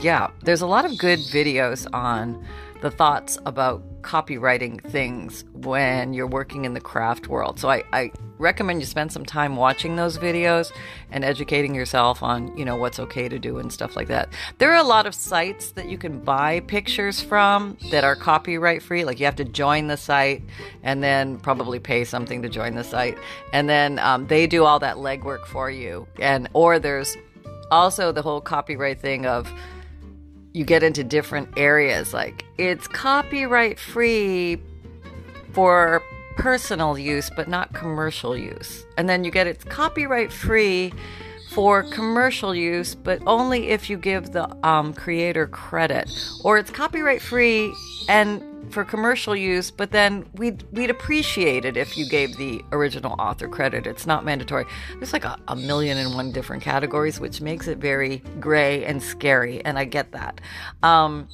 yeah, 0.00 0.28
there's 0.42 0.60
a 0.60 0.66
lot 0.66 0.84
of 0.84 0.98
good 0.98 1.18
videos 1.18 1.86
on 1.94 2.46
the 2.82 2.90
thoughts 2.90 3.38
about 3.46 3.82
copyrighting 4.02 4.80
things 4.90 5.44
when 5.52 6.12
you're 6.12 6.26
working 6.26 6.64
in 6.64 6.74
the 6.74 6.80
craft 6.80 7.28
world. 7.28 7.60
So 7.60 7.70
I, 7.70 7.84
I 7.92 8.10
recommend 8.38 8.80
you 8.80 8.86
spend 8.86 9.12
some 9.12 9.24
time 9.24 9.54
watching 9.54 9.94
those 9.94 10.18
videos 10.18 10.72
and 11.12 11.24
educating 11.24 11.76
yourself 11.76 12.24
on, 12.24 12.54
you 12.58 12.64
know, 12.64 12.74
what's 12.74 12.98
okay 12.98 13.28
to 13.28 13.38
do 13.38 13.58
and 13.58 13.72
stuff 13.72 13.94
like 13.94 14.08
that. 14.08 14.28
There 14.58 14.72
are 14.72 14.80
a 14.80 14.82
lot 14.82 15.06
of 15.06 15.14
sites 15.14 15.70
that 15.72 15.88
you 15.88 15.96
can 15.96 16.18
buy 16.18 16.58
pictures 16.60 17.20
from 17.20 17.78
that 17.92 18.02
are 18.02 18.16
copyright 18.16 18.82
free. 18.82 19.04
Like 19.04 19.20
you 19.20 19.26
have 19.26 19.36
to 19.36 19.44
join 19.44 19.86
the 19.86 19.96
site 19.96 20.42
and 20.82 21.00
then 21.04 21.38
probably 21.38 21.78
pay 21.78 22.02
something 22.02 22.42
to 22.42 22.48
join 22.48 22.74
the 22.74 22.84
site. 22.84 23.16
And 23.52 23.68
then 23.68 24.00
um, 24.00 24.26
they 24.26 24.48
do 24.48 24.64
all 24.64 24.80
that 24.80 24.96
legwork 24.96 25.46
for 25.46 25.70
you. 25.70 26.08
And, 26.18 26.48
or 26.52 26.80
there's 26.80 27.16
also 27.70 28.10
the 28.10 28.22
whole 28.22 28.40
copyright 28.40 29.00
thing 29.00 29.24
of, 29.24 29.48
you 30.52 30.64
get 30.64 30.82
into 30.82 31.04
different 31.04 31.48
areas. 31.56 32.12
Like 32.12 32.44
it's 32.58 32.86
copyright 32.88 33.78
free 33.78 34.60
for 35.52 36.02
personal 36.36 36.98
use, 36.98 37.30
but 37.34 37.48
not 37.48 37.72
commercial 37.74 38.36
use. 38.36 38.84
And 38.96 39.08
then 39.08 39.24
you 39.24 39.30
get 39.30 39.46
it's 39.46 39.64
copyright 39.64 40.32
free 40.32 40.92
for 41.50 41.82
commercial 41.82 42.54
use, 42.54 42.94
but 42.94 43.20
only 43.26 43.68
if 43.68 43.90
you 43.90 43.98
give 43.98 44.32
the 44.32 44.48
um, 44.66 44.94
creator 44.94 45.46
credit. 45.46 46.10
Or 46.42 46.58
it's 46.58 46.70
copyright 46.70 47.20
free 47.20 47.72
and 48.08 48.42
for 48.72 48.84
commercial 48.84 49.36
use, 49.36 49.70
but 49.70 49.90
then 49.90 50.26
we'd 50.34 50.62
we'd 50.72 50.90
appreciate 50.90 51.64
it 51.64 51.76
if 51.76 51.96
you 51.96 52.08
gave 52.08 52.36
the 52.36 52.62
original 52.72 53.14
author 53.18 53.48
credit. 53.48 53.86
It's 53.86 54.06
not 54.06 54.24
mandatory. 54.24 54.64
There's 54.96 55.12
like 55.12 55.24
a, 55.24 55.38
a 55.48 55.56
million 55.56 55.98
and 55.98 56.14
one 56.14 56.32
different 56.32 56.62
categories, 56.62 57.20
which 57.20 57.40
makes 57.40 57.68
it 57.68 57.78
very 57.78 58.18
gray 58.40 58.84
and 58.84 59.02
scary, 59.02 59.64
and 59.64 59.78
I 59.78 59.84
get 59.84 60.12
that. 60.12 60.40
Um, 60.82 61.28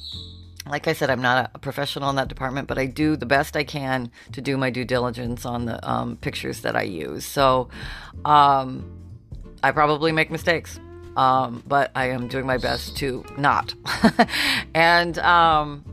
like 0.67 0.87
I 0.87 0.93
said, 0.93 1.09
I'm 1.09 1.21
not 1.21 1.51
a 1.53 1.59
professional 1.59 2.09
in 2.09 2.15
that 2.17 2.27
department, 2.27 2.67
but 2.67 2.77
I 2.77 2.85
do 2.85 3.15
the 3.15 3.25
best 3.25 3.55
I 3.55 3.63
can 3.63 4.11
to 4.33 4.41
do 4.41 4.55
my 4.57 4.69
due 4.69 4.85
diligence 4.85 5.45
on 5.45 5.65
the 5.65 5.89
um, 5.89 6.17
pictures 6.17 6.61
that 6.61 6.75
I 6.75 6.83
use. 6.83 7.25
So 7.25 7.69
um, 8.25 8.85
I 9.63 9.71
probably 9.71 10.11
make 10.11 10.29
mistakes, 10.29 10.79
um, 11.17 11.63
but 11.65 11.91
I 11.95 12.09
am 12.09 12.27
doing 12.27 12.45
my 12.45 12.57
best 12.57 12.97
to 12.97 13.25
not. 13.37 13.73
and 14.75 15.17
um, 15.19 15.83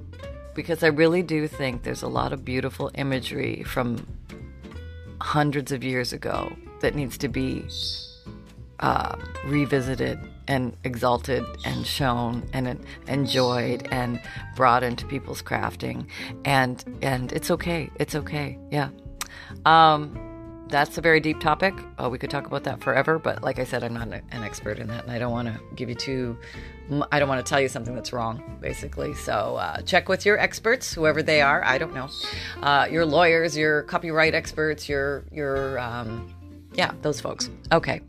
because 0.57 0.83
I 0.83 0.89
really 0.89 1.23
do 1.23 1.47
think 1.47 1.85
there's 1.85 2.03
a 2.03 2.09
lot 2.09 2.33
of 2.33 2.45
beautiful 2.45 2.91
imagery 2.95 3.63
from 3.63 4.05
hundreds 5.21 5.71
of 5.71 5.85
years 5.85 6.13
ago 6.13 6.57
that 6.81 6.95
needs 6.95 7.19
to 7.19 7.29
be 7.29 7.65
uh, 8.81 9.17
revisited 9.45 10.19
and 10.49 10.77
exalted 10.83 11.45
and 11.65 11.87
shown 11.87 12.49
and 12.53 12.81
enjoyed 13.07 13.87
and 13.91 14.21
brought 14.57 14.83
into 14.83 15.07
people's 15.07 15.43
crafting. 15.43 16.07
And 16.45 16.83
and 17.03 17.33
it's 17.33 17.51
okay. 17.51 17.91
It's 17.97 18.15
okay. 18.15 18.59
Yeah. 18.71 18.89
Um 19.65 20.26
that's 20.69 20.99
a 20.99 21.01
very 21.01 21.21
deep 21.21 21.41
topic. 21.41 21.75
Oh, 21.99 22.09
we 22.09 22.19
could 22.19 22.31
talk 22.31 22.47
about 22.47 22.65
that 22.65 22.81
forever, 22.81 23.19
but 23.19 23.43
like 23.43 23.59
I 23.59 23.65
said, 23.65 23.85
I'm 23.85 23.95
not 23.95 24.09
an 24.09 24.23
expert 24.31 24.79
in 24.79 24.89
that, 24.89 25.05
and 25.05 25.13
I 25.13 25.19
don't 25.19 25.33
want 25.33 25.49
to 25.49 25.61
give 25.75 25.89
you 25.89 25.95
too. 25.95 26.37
I 27.11 27.19
don't 27.19 27.29
want 27.29 27.45
to 27.45 27.49
tell 27.49 27.61
you 27.61 27.69
something 27.69 27.95
that's 27.95 28.13
wrong, 28.13 28.59
basically. 28.61 29.15
So 29.15 29.57
uh, 29.57 29.81
check 29.83 30.09
with 30.09 30.27
your 30.27 30.39
experts, 30.39 30.93
whoever 30.93 31.23
they 31.23 31.41
are. 31.41 31.65
I 31.65 31.79
don't 31.79 31.95
know, 31.95 32.09
uh, 32.63 32.89
your 32.91 33.05
lawyers, 33.05 33.57
your 33.57 33.83
copyright 33.83 34.35
experts, 34.35 34.89
your 34.89 35.25
your 35.31 35.79
um, 35.79 36.33
yeah, 36.75 36.93
those 37.03 37.21
folks. 37.21 37.49
Okay, 37.73 38.01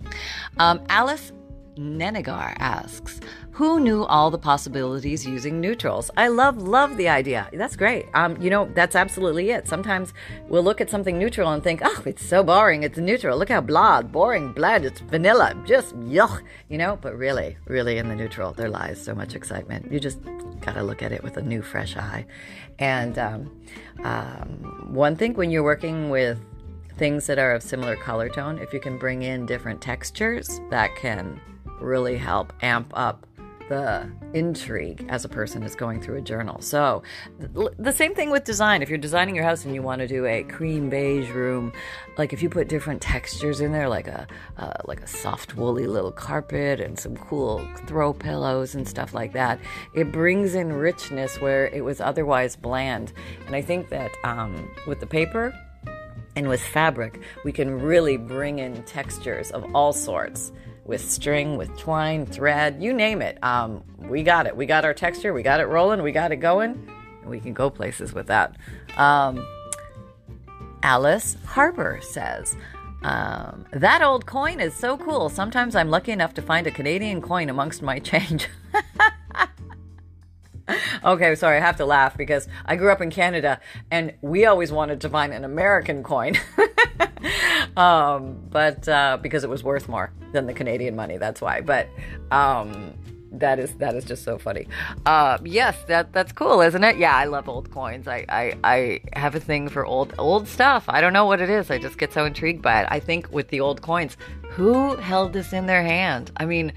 um, 0.57 0.81
Alice 0.89 1.31
Nenegar 1.77 2.55
asks, 2.59 3.19
who 3.51 3.79
knew 3.79 4.03
all 4.03 4.29
the 4.29 4.37
possibilities 4.37 5.25
using 5.25 5.59
neutrals? 5.59 6.11
I 6.15 6.27
love, 6.27 6.61
love 6.61 6.95
the 6.95 7.09
idea. 7.09 7.49
That's 7.53 7.75
great. 7.75 8.05
Um, 8.13 8.39
you 8.41 8.49
know, 8.49 8.69
that's 8.75 8.95
absolutely 8.95 9.49
it. 9.49 9.67
Sometimes 9.67 10.13
we'll 10.47 10.63
look 10.63 10.79
at 10.79 10.89
something 10.89 11.17
neutral 11.17 11.51
and 11.51 11.63
think, 11.63 11.81
oh, 11.83 12.03
it's 12.05 12.23
so 12.23 12.43
boring. 12.43 12.83
It's 12.83 12.97
neutral. 12.97 13.37
Look 13.37 13.49
how 13.49 13.61
blah, 13.61 14.01
boring, 14.03 14.53
bland. 14.53 14.85
It's 14.85 14.99
vanilla. 14.99 15.55
Just 15.65 15.95
yuck, 16.01 16.43
you 16.69 16.77
know? 16.77 16.97
But 17.01 17.17
really, 17.17 17.57
really 17.65 17.97
in 17.97 18.09
the 18.09 18.15
neutral, 18.15 18.53
there 18.53 18.69
lies 18.69 19.03
so 19.03 19.15
much 19.15 19.33
excitement. 19.33 19.91
You 19.91 19.99
just 19.99 20.19
got 20.61 20.75
to 20.75 20.83
look 20.83 21.01
at 21.01 21.11
it 21.11 21.23
with 21.23 21.37
a 21.37 21.41
new, 21.41 21.61
fresh 21.61 21.97
eye. 21.97 22.25
And 22.77 23.17
um, 23.17 23.51
um, 24.03 24.89
one 24.93 25.15
thing 25.15 25.33
when 25.33 25.49
you're 25.49 25.63
working 25.63 26.09
with 26.09 26.39
things 26.97 27.27
that 27.27 27.37
are 27.39 27.53
of 27.53 27.63
similar 27.63 27.95
color 27.95 28.29
tone, 28.29 28.59
if 28.59 28.73
you 28.73 28.79
can 28.79 28.97
bring 28.97 29.23
in 29.23 29.45
different 29.45 29.81
textures, 29.81 30.59
that 30.69 30.95
can 30.95 31.39
really 31.79 32.17
help 32.17 32.53
amp 32.61 32.91
up 32.95 33.27
the 33.67 34.09
intrigue 34.33 35.05
as 35.09 35.25
a 35.25 35.29
person 35.29 35.63
is 35.63 35.75
going 35.75 36.01
through 36.01 36.17
a 36.17 36.21
journal. 36.21 36.61
So, 36.61 37.03
the 37.39 37.91
same 37.91 38.15
thing 38.15 38.29
with 38.29 38.43
design. 38.43 38.81
If 38.81 38.89
you're 38.89 38.97
designing 38.97 39.35
your 39.35 39.43
house 39.43 39.65
and 39.65 39.73
you 39.73 39.81
want 39.81 39.99
to 39.99 40.07
do 40.07 40.25
a 40.25 40.43
cream 40.43 40.89
beige 40.89 41.29
room, 41.29 41.73
like 42.17 42.33
if 42.33 42.41
you 42.41 42.49
put 42.49 42.67
different 42.67 43.01
textures 43.01 43.59
in 43.59 43.71
there, 43.71 43.89
like 43.89 44.07
a 44.07 44.27
uh, 44.57 44.73
like 44.85 45.01
a 45.01 45.07
soft 45.07 45.55
woolly 45.55 45.87
little 45.87 46.11
carpet 46.11 46.79
and 46.79 46.97
some 46.97 47.17
cool 47.17 47.67
throw 47.85 48.13
pillows 48.13 48.75
and 48.75 48.87
stuff 48.87 49.13
like 49.13 49.33
that, 49.33 49.59
it 49.93 50.11
brings 50.11 50.55
in 50.55 50.73
richness 50.73 51.39
where 51.41 51.67
it 51.67 51.83
was 51.83 51.99
otherwise 51.99 52.55
bland. 52.55 53.11
And 53.45 53.55
I 53.55 53.61
think 53.61 53.89
that 53.89 54.11
um, 54.23 54.69
with 54.87 54.99
the 54.99 55.07
paper 55.07 55.53
and 56.35 56.47
with 56.47 56.61
fabric, 56.61 57.19
we 57.43 57.51
can 57.51 57.81
really 57.81 58.15
bring 58.15 58.59
in 58.59 58.83
textures 58.83 59.51
of 59.51 59.75
all 59.75 59.91
sorts 59.91 60.51
with 60.87 61.09
string, 61.09 61.57
with 61.57 61.77
twine, 61.77 62.25
thread, 62.25 62.81
you 62.81 62.93
name 62.93 63.21
it. 63.21 63.37
Um, 63.43 63.83
we 63.99 64.23
got 64.23 64.47
it. 64.47 64.55
We 64.55 64.65
got 64.65 64.85
our 64.85 64.93
texture. 64.93 65.33
We 65.33 65.43
got 65.43 65.59
it 65.59 65.65
rolling. 65.65 66.01
We 66.01 66.11
got 66.13 66.31
it 66.31 66.37
going. 66.37 66.89
And 67.21 67.29
we 67.29 67.39
can 67.39 67.53
go 67.53 67.69
places 67.69 68.13
with 68.13 68.27
that. 68.27 68.55
Um, 68.95 69.45
Alice 70.81 71.35
Harbor 71.45 71.99
says, 72.01 72.55
um, 73.03 73.65
that 73.73 74.01
old 74.01 74.25
coin 74.25 74.59
is 74.59 74.73
so 74.73 74.97
cool. 74.97 75.29
Sometimes 75.29 75.75
I'm 75.75 75.89
lucky 75.89 76.11
enough 76.11 76.33
to 76.35 76.41
find 76.41 76.65
a 76.65 76.71
Canadian 76.71 77.21
coin 77.21 77.49
amongst 77.49 77.81
my 77.81 77.99
change. 77.99 78.47
okay, 81.03 81.35
sorry, 81.35 81.57
I 81.57 81.61
have 81.61 81.77
to 81.77 81.85
laugh 81.85 82.17
because 82.17 82.47
I 82.65 82.75
grew 82.75 82.91
up 82.91 83.01
in 83.01 83.09
Canada 83.09 83.59
and 83.91 84.13
we 84.21 84.45
always 84.45 84.71
wanted 84.71 85.01
to 85.01 85.09
find 85.09 85.33
an 85.33 85.43
American 85.43 86.03
coin. 86.03 86.35
um, 87.77 88.37
but 88.49 88.87
uh, 88.87 89.17
because 89.21 89.43
it 89.43 89.49
was 89.49 89.63
worth 89.63 89.87
more 89.87 90.11
than 90.33 90.45
the 90.47 90.53
Canadian 90.53 90.95
money, 90.95 91.17
that's 91.17 91.41
why. 91.41 91.61
But 91.61 91.87
um, 92.31 92.93
that 93.31 93.59
is 93.59 93.73
that 93.75 93.95
is 93.95 94.05
just 94.05 94.23
so 94.23 94.37
funny. 94.37 94.67
Uh, 95.05 95.37
yes, 95.43 95.75
that 95.87 96.13
that's 96.13 96.31
cool, 96.31 96.61
isn't 96.61 96.83
it? 96.83 96.97
Yeah, 96.97 97.15
I 97.15 97.25
love 97.25 97.49
old 97.49 97.71
coins. 97.71 98.07
I, 98.07 98.25
I 98.29 98.57
I 98.63 99.01
have 99.13 99.35
a 99.35 99.39
thing 99.39 99.69
for 99.69 99.85
old 99.85 100.13
old 100.17 100.47
stuff. 100.47 100.85
I 100.87 101.01
don't 101.01 101.13
know 101.13 101.25
what 101.25 101.41
it 101.41 101.49
is. 101.49 101.69
I 101.69 101.77
just 101.77 101.97
get 101.97 102.13
so 102.13 102.25
intrigued 102.25 102.61
by 102.61 102.81
it. 102.81 102.87
I 102.89 102.99
think 102.99 103.31
with 103.31 103.49
the 103.49 103.59
old 103.59 103.81
coins, 103.81 104.17
who 104.49 104.95
held 104.97 105.33
this 105.33 105.53
in 105.53 105.65
their 105.65 105.83
hand? 105.83 106.31
I 106.37 106.45
mean 106.45 106.73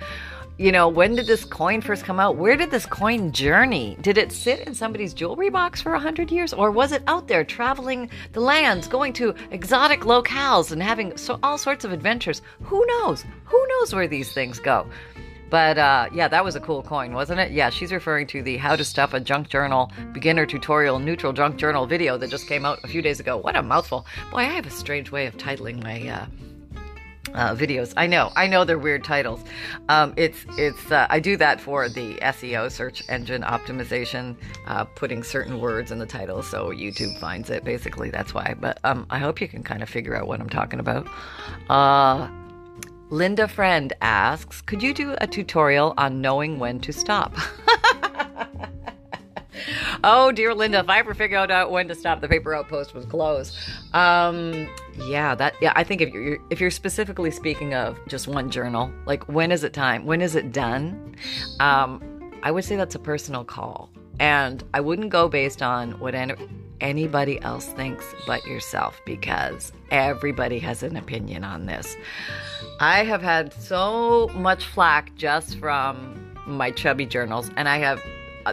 you 0.61 0.71
know, 0.71 0.91
when 0.91 1.17
did 1.17 1.27
this 1.27 1.47
coin 1.47 1.81
first 1.81 2.05
come 2.05 2.21
out? 2.21 2.37
Where 2.37 2.55
did 2.55 2.71
this 2.71 2.85
coin 2.85 3.33
journey? 3.33 3.97
Did 4.03 4.19
it 4.19 4.31
sit 4.31 4.61
in 4.61 4.75
somebody's 4.75 5.15
jewelry 5.15 5.49
box 5.49 5.81
for 5.81 5.95
a 5.95 5.99
hundred 5.99 6.31
years, 6.31 6.53
or 6.53 6.71
was 6.71 6.93
it 6.93 7.03
out 7.07 7.29
there 7.29 7.45
traveling 7.45 8.11
the 8.33 8.41
lands, 8.41 8.87
going 8.87 9.15
to 9.15 9.35
exotic 9.53 10.01
locales, 10.01 10.71
and 10.71 10.83
having 10.83 11.17
so 11.17 11.39
all 11.43 11.57
sorts 11.57 11.87
of 11.87 11.93
adventures? 11.93 12.43
Who 12.65 12.85
knows? 12.85 13.25
Who 13.47 13.69
knows 13.69 13.95
where 13.95 14.07
these 14.07 14.35
things 14.35 14.59
go? 14.59 14.87
But 15.49 15.79
uh, 15.79 16.11
yeah, 16.13 16.29
that 16.29 16.45
was 16.45 16.57
a 16.57 16.61
cool 16.61 16.83
coin, 16.83 17.15
wasn't 17.15 17.41
it? 17.41 17.53
Yeah, 17.53 17.71
she's 17.71 17.91
referring 17.91 18.27
to 18.27 18.43
the 18.43 18.59
How 18.59 18.77
to 18.77 18.85
Stuff 18.85 19.15
a 19.15 19.21
Junk 19.21 19.49
Journal 19.49 19.91
Beginner 20.13 20.45
Tutorial 20.45 20.99
Neutral 20.99 21.33
Junk 21.33 21.57
Journal 21.57 21.87
video 21.87 22.19
that 22.19 22.29
just 22.29 22.47
came 22.47 22.67
out 22.67 22.81
a 22.85 22.89
few 22.89 23.01
days 23.01 23.19
ago. 23.19 23.39
What 23.39 23.57
a 23.57 23.63
mouthful! 23.63 24.05
Boy, 24.31 24.41
I 24.41 24.45
have 24.45 24.67
a 24.67 24.71
strange 24.71 25.11
way 25.11 25.25
of 25.25 25.39
titling 25.39 25.83
my. 25.83 26.07
Uh, 26.07 26.27
uh, 27.35 27.55
videos. 27.55 27.93
I 27.97 28.07
know, 28.07 28.33
I 28.37 28.47
know 28.47 28.65
they're 28.65 28.79
weird 28.79 29.05
titles. 29.05 29.43
Um, 29.89 30.15
it's 30.17 30.45
it's 30.59 30.91
uh, 30.91 31.07
I 31.11 31.21
do 31.21 31.37
that 31.37 31.61
for 31.61 31.89
the 31.89 32.15
SEO 32.17 32.71
search 32.71 33.03
engine 33.09 33.43
optimization, 33.43 34.37
uh, 34.67 34.85
putting 34.85 35.23
certain 35.23 35.61
words 35.61 35.91
in 35.91 35.99
the 35.99 36.07
title 36.07 36.43
so 36.43 36.71
YouTube 36.71 37.19
finds 37.19 37.51
it. 37.51 37.65
Basically, 37.65 38.11
that's 38.11 38.35
why. 38.35 38.55
But 38.59 38.79
um, 38.85 39.07
I 39.11 39.19
hope 39.19 39.41
you 39.41 39.49
can 39.49 39.63
kind 39.63 39.83
of 39.83 39.89
figure 39.89 40.15
out 40.15 40.27
what 40.27 40.41
I'm 40.41 40.49
talking 40.49 40.81
about. 40.81 41.07
Uh, 41.69 42.29
Linda 43.11 43.49
Friend 43.49 43.93
asks, 44.01 44.61
could 44.61 44.83
you 44.83 44.95
do 44.95 45.17
a 45.21 45.27
tutorial 45.27 45.95
on 45.99 46.21
knowing 46.21 46.61
when 46.61 46.79
to 46.81 46.93
stop? 46.93 47.35
oh, 50.05 50.33
dear 50.33 50.55
Linda, 50.55 50.79
if 50.81 50.89
I 50.89 50.99
ever 50.99 51.15
figure 51.15 51.39
out 51.39 51.71
when 51.71 51.89
to 51.89 51.95
stop, 51.95 52.21
the 52.21 52.29
paper 52.29 52.55
outpost 52.55 52.95
was 52.95 53.05
closed. 53.07 53.57
Um, 53.93 54.69
yeah, 54.95 55.35
that 55.35 55.55
yeah. 55.61 55.73
I 55.77 55.85
think 55.85 56.01
if 56.01 56.13
you're 56.13 56.39
if 56.51 56.61
you're 56.61 56.71
specifically 56.71 57.31
speaking 57.31 57.75
of 57.75 57.99
just 58.09 58.29
one 58.29 58.51
journal, 58.51 58.93
like 59.07 59.25
when 59.29 59.53
is 59.53 59.65
it 59.65 59.73
time? 59.73 60.07
When 60.07 60.21
is 60.21 60.35
it 60.35 60.53
done? 60.53 61.15
Um, 61.61 62.03
I 62.43 62.51
would 62.51 62.65
say 62.65 62.77
that's 62.77 62.95
a 62.95 63.01
personal 63.01 63.45
call, 63.45 63.91
and 64.19 64.65
I 64.75 64.81
wouldn't 64.81 65.11
go 65.11 65.29
based 65.29 65.63
on 65.63 65.99
what 66.01 66.15
any, 66.15 66.35
anybody 66.81 67.41
else 67.43 67.67
thinks 67.67 68.05
but 68.27 68.45
yourself 68.47 69.01
because 69.05 69.73
everybody 69.91 70.59
has 70.61 70.83
an 70.83 70.97
opinion 70.97 71.45
on 71.45 71.67
this. 71.67 71.97
I 72.81 73.05
have 73.05 73.23
had 73.23 73.53
so 73.53 74.29
much 74.35 74.65
flack 74.65 75.15
just 75.15 75.59
from 75.59 76.35
my 76.47 76.71
chubby 76.71 77.07
journals, 77.07 77.51
and 77.57 77.69
I 77.69 77.79
have 77.79 78.03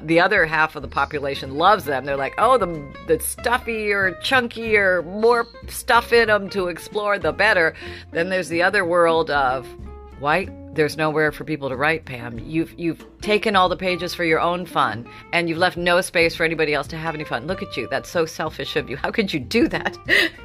the 0.02 0.20
other 0.20 0.46
half 0.46 0.76
of 0.76 0.82
the 0.82 0.88
population 0.88 1.56
loves 1.56 1.86
them. 1.86 2.06
They're 2.06 2.18
like, 2.18 2.34
oh, 2.38 2.58
the 2.58 2.68
the 3.08 3.20
stuffier, 3.20 4.14
chunkier, 4.22 5.06
more 5.06 5.48
stuff 5.68 6.12
in 6.14 6.28
them 6.28 6.50
to 6.50 6.68
explore, 6.68 7.20
the 7.20 7.32
better. 7.32 7.76
Then 8.12 8.30
there's 8.30 8.50
the 8.50 8.62
other 8.62 8.86
world 8.86 9.30
of 9.30 9.68
white. 10.20 10.50
There's 10.76 10.96
nowhere 10.96 11.32
for 11.32 11.44
people 11.44 11.70
to 11.70 11.76
write, 11.76 12.06
Pam. 12.06 12.38
You've 12.38 12.78
you've 12.78 13.04
taken 13.22 13.56
all 13.56 13.68
the 13.68 13.78
pages 13.78 14.14
for 14.14 14.24
your 14.24 14.40
own 14.40 14.66
fun, 14.66 15.08
and 15.34 15.50
you've 15.50 15.58
left 15.58 15.76
no 15.76 16.02
space 16.02 16.36
for 16.36 16.44
anybody 16.44 16.74
else 16.74 16.88
to 16.88 16.98
have 16.98 17.16
any 17.16 17.24
fun. 17.24 17.48
Look 17.48 17.64
at 17.64 17.76
you. 17.76 17.88
That's 17.90 18.10
so 18.10 18.26
selfish 18.26 18.76
of 18.76 18.90
you. 18.90 18.98
How 18.98 19.10
could 19.10 19.34
you 19.34 19.40
do 19.40 19.68
that? 19.70 19.98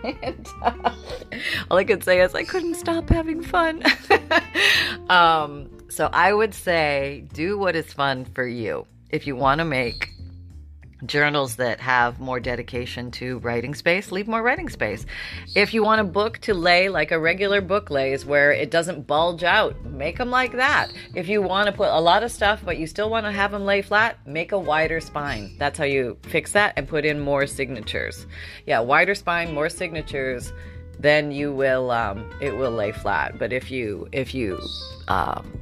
and, 0.23 0.49
uh, 0.63 0.95
all 1.71 1.77
I 1.77 1.85
could 1.85 2.03
say 2.03 2.23
is 2.23 2.35
I 2.35 2.45
couldn't 2.45 2.77
stop 2.77 3.11
having 3.11 3.43
fun. 3.43 3.83
um, 5.11 5.69
so 5.91 6.09
I 6.13 6.33
would 6.33 6.55
say 6.55 7.25
do 7.35 7.59
what 7.59 7.77
is 7.77 7.93
fun 7.93 8.25
for 8.25 8.47
you. 8.47 8.87
If 9.13 9.27
you 9.27 9.37
want 9.37 9.59
to 9.59 9.67
make 9.67 10.09
journals 11.05 11.57
that 11.57 11.81
have 11.81 12.19
more 12.19 12.41
dedication 12.41 13.11
to 13.11 13.39
writing 13.41 13.75
space, 13.75 14.11
leave 14.11 14.27
more 14.27 14.43
writing 14.43 14.71
space. 14.71 15.05
If 15.55 15.75
you 15.75 15.83
want 15.83 16.01
a 16.01 16.05
book 16.05 16.39
to 16.39 16.55
lay 16.55 16.89
like 16.89 17.11
a 17.11 17.19
regular 17.19 17.61
book 17.61 17.91
lays 17.91 18.25
where 18.25 18.53
it 18.53 18.71
doesn't 18.71 19.07
bulge 19.07 19.43
out, 19.43 19.77
make 19.85 20.17
them 20.17 20.31
like 20.31 20.53
that. 20.53 20.91
If 21.15 21.29
you 21.29 21.43
want 21.43 21.67
to 21.67 21.73
put 21.73 21.89
a 21.89 22.01
lot 22.01 22.23
of 22.23 22.33
stuff 22.33 22.63
but 22.65 22.79
you 22.79 22.87
still 22.87 23.11
want 23.11 23.27
to 23.27 23.33
have 23.33 23.51
them 23.51 23.67
lay 23.67 23.83
flat, 23.83 24.17
make 24.27 24.53
a 24.53 24.59
wider 24.59 24.99
spine. 25.01 25.55
That's 25.59 25.79
how 25.79 25.85
you 25.85 26.17
fix 26.23 26.53
that 26.53 26.73
and 26.79 26.89
put 26.89 27.05
in 27.05 27.21
more 27.21 27.47
signatures. 27.47 28.27
Yeah, 28.67 28.81
wider 28.81 29.15
spine, 29.15 29.53
more 29.53 29.69
signatures, 29.69 30.55
then 30.99 31.33
you 31.33 31.53
will 31.53 31.91
um, 31.91 32.31
it 32.41 32.57
will 32.57 32.71
lay 32.71 32.93
flat. 32.93 33.39
But 33.39 33.53
if 33.53 33.71
you 33.71 34.09
if 34.13 34.35
you 34.35 34.59
um, 35.09 35.53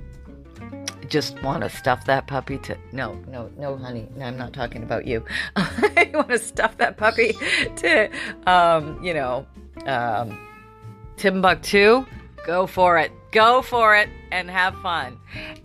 just 1.10 1.42
want 1.42 1.62
to 1.62 1.68
stuff 1.68 2.04
that 2.06 2.26
puppy 2.28 2.56
to 2.58 2.76
no 2.92 3.12
no 3.28 3.50
no 3.58 3.76
honey 3.76 4.08
no, 4.16 4.24
i'm 4.24 4.38
not 4.38 4.52
talking 4.52 4.82
about 4.82 5.06
you. 5.06 5.24
I 5.56 6.10
want 6.14 6.28
to 6.28 6.38
stuff 6.38 6.78
that 6.78 6.96
puppy 6.96 7.34
to 7.76 8.08
um 8.46 9.02
you 9.02 9.12
know 9.12 9.46
um 9.86 10.38
timbuktu 11.16 12.06
go 12.46 12.66
for 12.66 12.96
it 12.98 13.12
go 13.32 13.62
for 13.62 13.96
it 13.96 14.08
and 14.32 14.50
have 14.50 14.74
fun. 14.80 15.18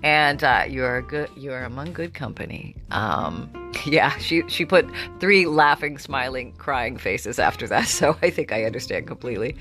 And 0.03 0.43
uh, 0.43 0.65
you're 0.67 1.01
good 1.01 1.29
you're 1.35 1.63
among 1.63 1.93
good 1.93 2.13
company. 2.13 2.75
Um 2.91 3.71
yeah 3.85 4.17
she 4.17 4.43
she 4.47 4.65
put 4.65 4.85
three 5.19 5.45
laughing 5.45 5.97
smiling 5.97 6.53
crying 6.53 6.97
faces 6.97 7.39
after 7.39 7.67
that 7.67 7.87
so 7.99 8.17
i 8.21 8.29
think 8.29 8.51
i 8.51 8.63
understand 8.63 9.05
completely. 9.07 9.55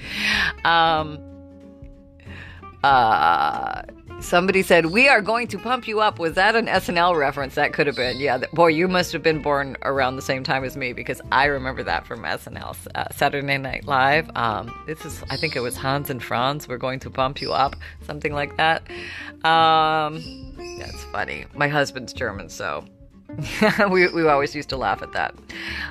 Um 0.64 1.19
uh 2.83 3.83
Somebody 4.21 4.62
said, 4.62 4.87
We 4.87 5.09
are 5.09 5.21
going 5.21 5.49
to 5.49 5.59
pump 5.59 5.87
you 5.87 6.00
up. 6.00 6.18
Was 6.18 6.35
that 6.35 6.56
an 6.56 6.66
SNL 6.66 7.16
reference? 7.18 7.54
That 7.56 7.73
could 7.73 7.87
have 7.87 7.97
been. 7.97 8.18
Yeah. 8.18 8.38
Boy, 8.52 8.68
you 8.68 8.88
must 8.88 9.12
have 9.12 9.23
been 9.23 9.42
born 9.42 9.76
around 9.83 10.16
the 10.16 10.23
same 10.23 10.42
time 10.42 10.64
as 10.64 10.76
me 10.76 10.92
because 10.92 11.21
I 11.30 11.44
remember 11.47 11.83
that 11.83 12.06
from 12.06 12.23
SNL, 12.23 12.76
uh, 12.94 13.04
Saturday 13.12 13.59
Night 13.59 13.85
Live. 13.85 14.30
Um, 14.35 14.73
this 14.87 15.04
is, 15.04 15.23
I 15.30 15.37
think 15.37 15.56
it 15.56 15.61
was 15.61 15.76
Hans 15.76 16.09
and 16.11 16.23
Franz. 16.23 16.66
We're 16.68 16.78
going 16.78 17.00
to 17.00 17.11
pump 17.11 17.42
you 17.42 17.52
up. 17.52 17.76
Something 18.06 18.33
like 18.33 18.56
that. 18.56 18.83
Um, 19.44 20.23
that's 20.78 21.04
funny. 21.04 21.44
My 21.54 21.68
husband's 21.68 22.12
German, 22.12 22.49
so 22.49 22.85
we, 23.90 24.09
we 24.09 24.26
always 24.26 24.54
used 24.54 24.71
to 24.71 24.76
laugh 24.76 25.02
at 25.02 25.12
that. 25.12 25.35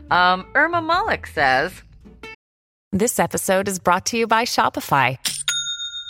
Um, 0.10 0.46
Irma 0.56 0.82
Malik 0.82 1.28
says, 1.28 1.84
This 2.92 3.20
episode 3.20 3.68
is 3.68 3.80
brought 3.80 4.06
to 4.08 4.18
you 4.18 4.28
by 4.28 4.46
Shopify. 4.46 5.18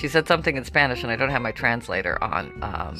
she 0.00 0.08
said 0.08 0.26
something 0.26 0.56
in 0.56 0.64
Spanish, 0.64 1.02
and 1.02 1.12
I 1.12 1.16
don't 1.16 1.28
have 1.28 1.42
my 1.42 1.52
translator 1.52 2.22
on. 2.24 2.50
Um, 2.62 2.96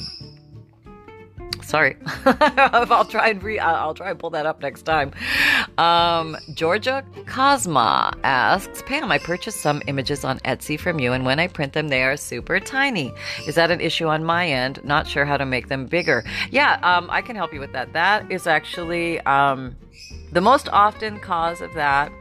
sorry, 1.63 1.97
I'll 2.25 3.05
try 3.05 3.29
and 3.29 3.41
re- 3.41 3.57
I'll 3.57 3.95
try 3.95 4.11
and 4.11 4.19
pull 4.19 4.29
that 4.29 4.45
up 4.45 4.61
next 4.61 4.83
time. 4.83 5.11
Um, 5.79 6.37
Georgia 6.53 7.03
Cosma 7.25 8.13
asks, 8.23 8.83
Pam, 8.83 9.11
I 9.11 9.17
purchased 9.17 9.61
some 9.61 9.81
images 9.87 10.23
on 10.23 10.37
Etsy 10.39 10.79
from 10.79 10.99
you, 10.99 11.11
and 11.11 11.25
when 11.25 11.39
I 11.39 11.47
print 11.47 11.73
them, 11.73 11.87
they 11.87 12.03
are 12.03 12.15
super 12.15 12.59
tiny. 12.59 13.11
Is 13.47 13.55
that 13.55 13.71
an 13.71 13.81
issue 13.81 14.05
on 14.05 14.23
my 14.23 14.47
end? 14.47 14.79
Not 14.83 15.07
sure 15.07 15.25
how 15.25 15.37
to 15.37 15.45
make 15.45 15.69
them 15.69 15.87
bigger. 15.87 16.23
Yeah, 16.51 16.79
um, 16.83 17.09
I 17.09 17.23
can 17.23 17.35
help 17.35 17.51
you 17.51 17.59
with 17.59 17.71
that. 17.73 17.93
That 17.93 18.31
is 18.31 18.45
actually 18.45 19.19
um, 19.21 19.75
the 20.31 20.41
most 20.41 20.69
often 20.69 21.19
cause 21.19 21.61
of 21.61 21.73
that 21.73 22.11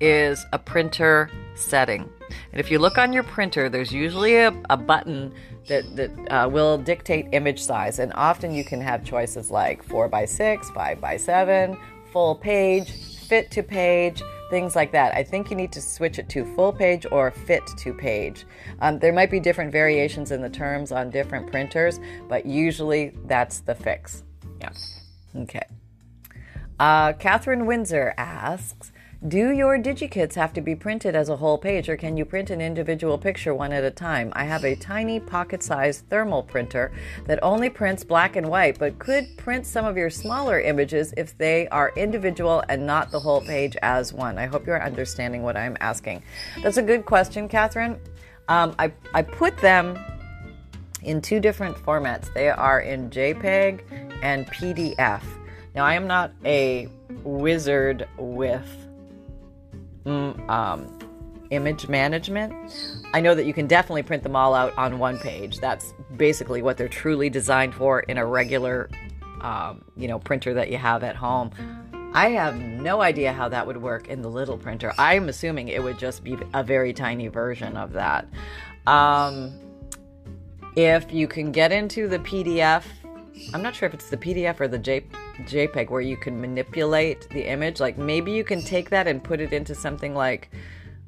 is 0.00 0.46
a 0.52 0.60
printer 0.60 1.28
setting. 1.56 2.08
And 2.52 2.60
if 2.60 2.70
you 2.70 2.78
look 2.78 2.98
on 2.98 3.12
your 3.12 3.22
printer, 3.22 3.68
there's 3.68 3.92
usually 3.92 4.36
a, 4.36 4.54
a 4.70 4.76
button 4.76 5.32
that, 5.66 5.96
that 5.96 6.10
uh, 6.30 6.48
will 6.48 6.78
dictate 6.78 7.28
image 7.32 7.62
size. 7.62 7.98
And 7.98 8.12
often 8.14 8.54
you 8.54 8.64
can 8.64 8.80
have 8.80 9.04
choices 9.04 9.50
like 9.50 9.82
4 9.82 10.08
by 10.08 10.24
6 10.24 10.70
5 10.70 11.00
by 11.00 11.16
7 11.16 11.78
full 12.12 12.34
page, 12.34 12.90
fit 12.90 13.50
to 13.52 13.62
page, 13.62 14.22
things 14.50 14.74
like 14.74 14.92
that. 14.92 15.14
I 15.14 15.22
think 15.22 15.50
you 15.50 15.56
need 15.56 15.72
to 15.72 15.80
switch 15.80 16.18
it 16.18 16.28
to 16.30 16.44
full 16.54 16.72
page 16.72 17.06
or 17.10 17.30
fit 17.30 17.66
to 17.78 17.92
page. 17.92 18.46
Um, 18.80 18.98
there 18.98 19.12
might 19.12 19.30
be 19.30 19.40
different 19.40 19.72
variations 19.72 20.30
in 20.30 20.40
the 20.40 20.48
terms 20.48 20.92
on 20.92 21.10
different 21.10 21.50
printers, 21.50 22.00
but 22.28 22.46
usually 22.46 23.12
that's 23.26 23.60
the 23.60 23.74
fix. 23.74 24.24
Yeah. 24.60 24.70
Okay. 25.36 25.66
Uh, 26.80 27.12
Catherine 27.14 27.66
Windsor 27.66 28.14
asks, 28.16 28.92
do 29.26 29.50
your 29.50 29.76
DigiKits 29.78 30.34
have 30.34 30.52
to 30.52 30.60
be 30.60 30.76
printed 30.76 31.16
as 31.16 31.28
a 31.28 31.36
whole 31.36 31.58
page, 31.58 31.88
or 31.88 31.96
can 31.96 32.16
you 32.16 32.24
print 32.24 32.50
an 32.50 32.60
individual 32.60 33.18
picture 33.18 33.52
one 33.52 33.72
at 33.72 33.82
a 33.82 33.90
time? 33.90 34.32
I 34.36 34.44
have 34.44 34.64
a 34.64 34.76
tiny 34.76 35.18
pocket 35.18 35.60
sized 35.60 36.08
thermal 36.08 36.44
printer 36.44 36.92
that 37.26 37.40
only 37.42 37.68
prints 37.68 38.04
black 38.04 38.36
and 38.36 38.48
white, 38.48 38.78
but 38.78 39.00
could 39.00 39.36
print 39.36 39.66
some 39.66 39.84
of 39.84 39.96
your 39.96 40.08
smaller 40.08 40.60
images 40.60 41.12
if 41.16 41.36
they 41.36 41.66
are 41.70 41.92
individual 41.96 42.62
and 42.68 42.86
not 42.86 43.10
the 43.10 43.18
whole 43.18 43.40
page 43.40 43.76
as 43.82 44.12
one. 44.12 44.38
I 44.38 44.46
hope 44.46 44.68
you're 44.68 44.80
understanding 44.80 45.42
what 45.42 45.56
I'm 45.56 45.76
asking. 45.80 46.22
That's 46.62 46.76
a 46.76 46.82
good 46.82 47.04
question, 47.04 47.48
Catherine. 47.48 47.98
Um, 48.46 48.76
I, 48.78 48.92
I 49.14 49.22
put 49.22 49.58
them 49.58 49.98
in 51.02 51.20
two 51.20 51.40
different 51.40 51.76
formats. 51.76 52.32
They 52.34 52.50
are 52.50 52.82
in 52.82 53.10
JPEG 53.10 53.80
and 54.22 54.46
PDF. 54.46 55.24
Now, 55.74 55.84
I 55.84 55.94
am 55.94 56.06
not 56.06 56.30
a 56.44 56.88
wizard 57.24 58.08
with 58.16 58.87
um, 60.48 60.98
image 61.50 61.88
management. 61.88 62.52
I 63.12 63.20
know 63.20 63.34
that 63.34 63.46
you 63.46 63.52
can 63.52 63.66
definitely 63.66 64.02
print 64.02 64.22
them 64.22 64.36
all 64.36 64.54
out 64.54 64.76
on 64.76 64.98
one 64.98 65.18
page. 65.18 65.58
That's 65.58 65.94
basically 66.16 66.62
what 66.62 66.76
they're 66.76 66.88
truly 66.88 67.30
designed 67.30 67.74
for 67.74 68.00
in 68.00 68.18
a 68.18 68.26
regular, 68.26 68.90
um, 69.40 69.84
you 69.96 70.08
know, 70.08 70.18
printer 70.18 70.54
that 70.54 70.70
you 70.70 70.78
have 70.78 71.02
at 71.02 71.16
home. 71.16 71.50
I 72.14 72.30
have 72.30 72.58
no 72.58 73.02
idea 73.02 73.32
how 73.32 73.48
that 73.50 73.66
would 73.66 73.76
work 73.76 74.08
in 74.08 74.22
the 74.22 74.30
little 74.30 74.56
printer. 74.56 74.92
I'm 74.98 75.28
assuming 75.28 75.68
it 75.68 75.82
would 75.82 75.98
just 75.98 76.24
be 76.24 76.36
a 76.54 76.64
very 76.64 76.92
tiny 76.92 77.28
version 77.28 77.76
of 77.76 77.92
that. 77.92 78.26
Um, 78.86 79.52
if 80.74 81.12
you 81.12 81.28
can 81.28 81.52
get 81.52 81.70
into 81.70 82.08
the 82.08 82.18
PDF, 82.20 82.82
I'm 83.52 83.62
not 83.62 83.74
sure 83.74 83.86
if 83.86 83.94
it's 83.94 84.08
the 84.08 84.16
PDF 84.16 84.60
or 84.60 84.68
the 84.68 84.78
J, 84.78 85.04
JPEG 85.44 85.90
where 85.90 86.00
you 86.00 86.16
can 86.16 86.40
manipulate 86.40 87.28
the 87.30 87.48
image. 87.48 87.80
Like 87.80 87.98
maybe 87.98 88.32
you 88.32 88.44
can 88.44 88.62
take 88.62 88.90
that 88.90 89.06
and 89.06 89.22
put 89.22 89.40
it 89.40 89.52
into 89.52 89.74
something 89.74 90.14
like 90.14 90.50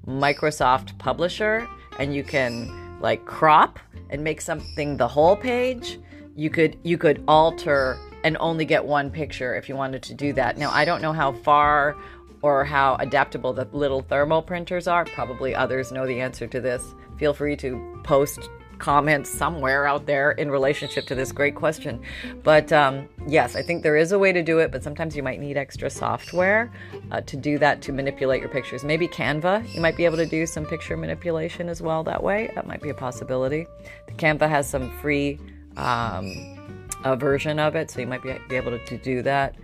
Microsoft 0.07 0.97
Publisher 0.99 1.69
and 1.99 2.15
you 2.15 2.25
can 2.25 3.01
like 3.01 3.25
crop 3.25 3.79
and 4.11 4.23
make 4.23 4.41
something 4.41 4.97
the 4.97 5.09
whole 5.09 5.37
page. 5.37 5.99
You 6.37 6.51
could 6.51 6.79
you 6.83 6.99
could 6.99 7.23
alter 7.29 7.99
and 8.25 8.37
only 8.41 8.65
get 8.65 8.85
one 8.85 9.11
picture 9.11 9.55
if 9.55 9.69
you 9.69 9.77
wanted 9.77 10.03
to 10.05 10.15
do 10.15 10.33
that. 10.35 10.59
Now 10.59 10.71
I 10.71 10.85
don't 10.85 11.03
know 11.03 11.13
how 11.13 11.33
far 11.33 11.97
or 12.43 12.65
how 12.65 12.97
adaptable 12.97 13.53
the 13.53 13.69
little 13.73 14.03
thermal 14.03 14.43
printers 14.43 14.87
are. 14.87 15.05
Probably 15.05 15.55
others 15.55 15.93
know 15.93 16.07
the 16.07 16.21
answer 16.21 16.47
to 16.47 16.61
this. 16.61 16.95
Feel 17.19 17.35
free 17.35 17.57
to 17.57 18.01
post 18.03 18.49
comments 18.81 19.31
somewhere 19.31 19.87
out 19.87 20.07
there 20.07 20.33
in 20.33 20.51
relationship 20.51 21.07
to 21.07 21.15
this 21.15 21.31
great 21.31 21.55
question. 21.55 22.03
But 22.43 22.73
um, 22.73 23.09
yes, 23.29 23.55
I 23.55 23.63
think 23.63 23.83
there 23.83 23.97
is 23.97 24.13
a 24.13 24.19
way 24.19 24.33
to 24.33 24.43
do 24.43 24.59
it, 24.59 24.73
but 24.73 24.83
sometimes 24.83 25.15
you 25.15 25.23
might 25.23 25.39
need 25.39 25.57
extra 25.57 25.91
software 25.91 26.73
uh, 27.13 27.21
to 27.21 27.37
do 27.37 27.59
that 27.59 27.83
to 27.83 27.93
manipulate 27.93 28.41
your 28.41 28.51
pictures. 28.51 28.83
Maybe 28.83 29.07
Canva, 29.07 29.73
you 29.75 29.81
might 29.81 29.97
be 29.97 30.05
able 30.05 30.17
to 30.17 30.27
do 30.27 30.47
some 30.47 30.67
picture 30.67 30.97
manipulation 30.97 31.69
as 31.69 31.81
well 31.81 32.03
that 32.05 32.23
way. 32.23 32.51
That 32.55 32.67
might 32.67 32.83
be 32.83 32.91
a 32.91 32.95
possibility. 32.95 33.67
The 34.07 34.15
Canva 34.15 34.49
has 34.49 34.69
some 34.69 34.91
free 34.99 35.39
um, 35.77 36.57
a 37.05 37.17
version 37.17 37.59
of 37.59 37.77
it, 37.77 37.91
so 37.91 38.01
you 38.01 38.07
might 38.07 38.23
be, 38.23 38.35
be 38.49 38.57
able 38.57 38.73
to, 38.73 38.85
to 38.87 38.99
do 38.99 39.23
that. 39.23 39.55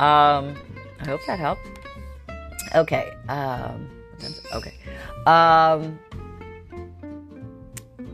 Um, 0.00 0.56
I 1.00 1.06
hope 1.06 1.20
that 1.26 1.38
helped. 1.38 1.66
Okay. 2.74 3.12
Um, 3.28 3.88
okay. 4.52 4.74
Um, 5.26 5.98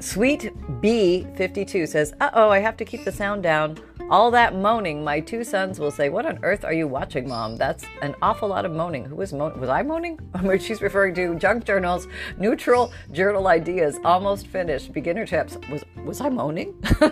Sweet 0.01 0.51
B52 0.81 1.87
says, 1.87 2.15
Uh 2.21 2.31
oh, 2.33 2.49
I 2.49 2.61
have 2.61 2.77
to 2.79 2.87
keep 2.87 3.05
the 3.05 3.13
sound 3.13 3.43
down. 3.43 3.77
All 4.09 4.31
that 4.31 4.55
moaning, 4.55 5.05
my 5.05 5.21
two 5.21 5.45
sons 5.45 5.79
will 5.79 5.91
say, 5.91 6.09
What 6.09 6.25
on 6.25 6.39
earth 6.43 6.65
are 6.65 6.73
you 6.73 6.89
watching, 6.89 7.29
Mom? 7.29 7.57
That's 7.57 7.85
an 8.01 8.15
awful 8.23 8.49
lot 8.49 8.65
of 8.65 8.73
moaning. 8.73 9.05
Who 9.05 9.17
was 9.17 9.35
moaning? 9.35 9.61
Was 9.61 9.69
I 9.69 9.83
moaning? 9.83 10.19
She's 10.59 10.81
referring 10.81 11.15
to 11.17 11.35
junk 11.35 11.65
journals, 11.65 12.09
neutral 12.39 12.93
journal 13.13 13.47
ideas, 13.47 13.99
almost 14.03 14.47
finished, 14.47 14.95
beginner 14.95 15.27
tips. 15.27 15.59
Was, 15.71 15.85
was 16.03 16.23
I 16.23 16.31
moaning? 16.31 16.75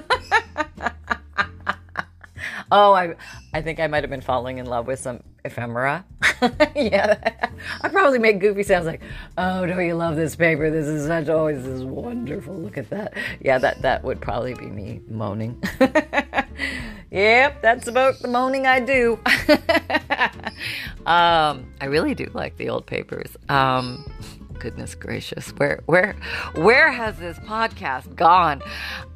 oh, 2.72 2.94
I, 2.94 3.16
I 3.52 3.60
think 3.60 3.80
I 3.80 3.86
might 3.86 4.02
have 4.02 4.10
been 4.10 4.22
falling 4.22 4.56
in 4.56 4.64
love 4.64 4.86
with 4.86 4.98
some 4.98 5.22
ephemera. 5.44 6.06
yeah, 6.76 7.48
I 7.80 7.88
probably 7.88 8.18
make 8.18 8.38
goofy 8.38 8.62
sounds 8.62 8.86
like, 8.86 9.00
"Oh, 9.36 9.66
don't 9.66 9.84
you 9.84 9.94
love 9.94 10.16
this 10.16 10.36
paper? 10.36 10.70
This 10.70 10.86
is 10.86 11.06
such 11.06 11.28
oh, 11.28 11.52
this 11.52 11.66
is 11.66 11.84
wonderful. 11.84 12.54
Look 12.54 12.78
at 12.78 12.90
that." 12.90 13.14
Yeah, 13.40 13.58
that 13.58 13.82
that 13.82 14.04
would 14.04 14.20
probably 14.20 14.54
be 14.54 14.66
me 14.66 15.00
moaning. 15.08 15.62
yep, 17.10 17.60
that's 17.62 17.88
about 17.88 18.18
the 18.20 18.28
moaning 18.28 18.66
I 18.66 18.80
do. 18.80 19.18
um, 21.06 21.72
I 21.80 21.86
really 21.86 22.14
do 22.14 22.30
like 22.34 22.56
the 22.56 22.68
old 22.68 22.86
papers. 22.86 23.36
Um, 23.48 24.10
goodness 24.58 24.94
gracious, 24.94 25.50
where 25.50 25.82
where 25.86 26.14
where 26.54 26.92
has 26.92 27.18
this 27.18 27.38
podcast 27.40 28.14
gone? 28.14 28.62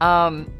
Um, 0.00 0.52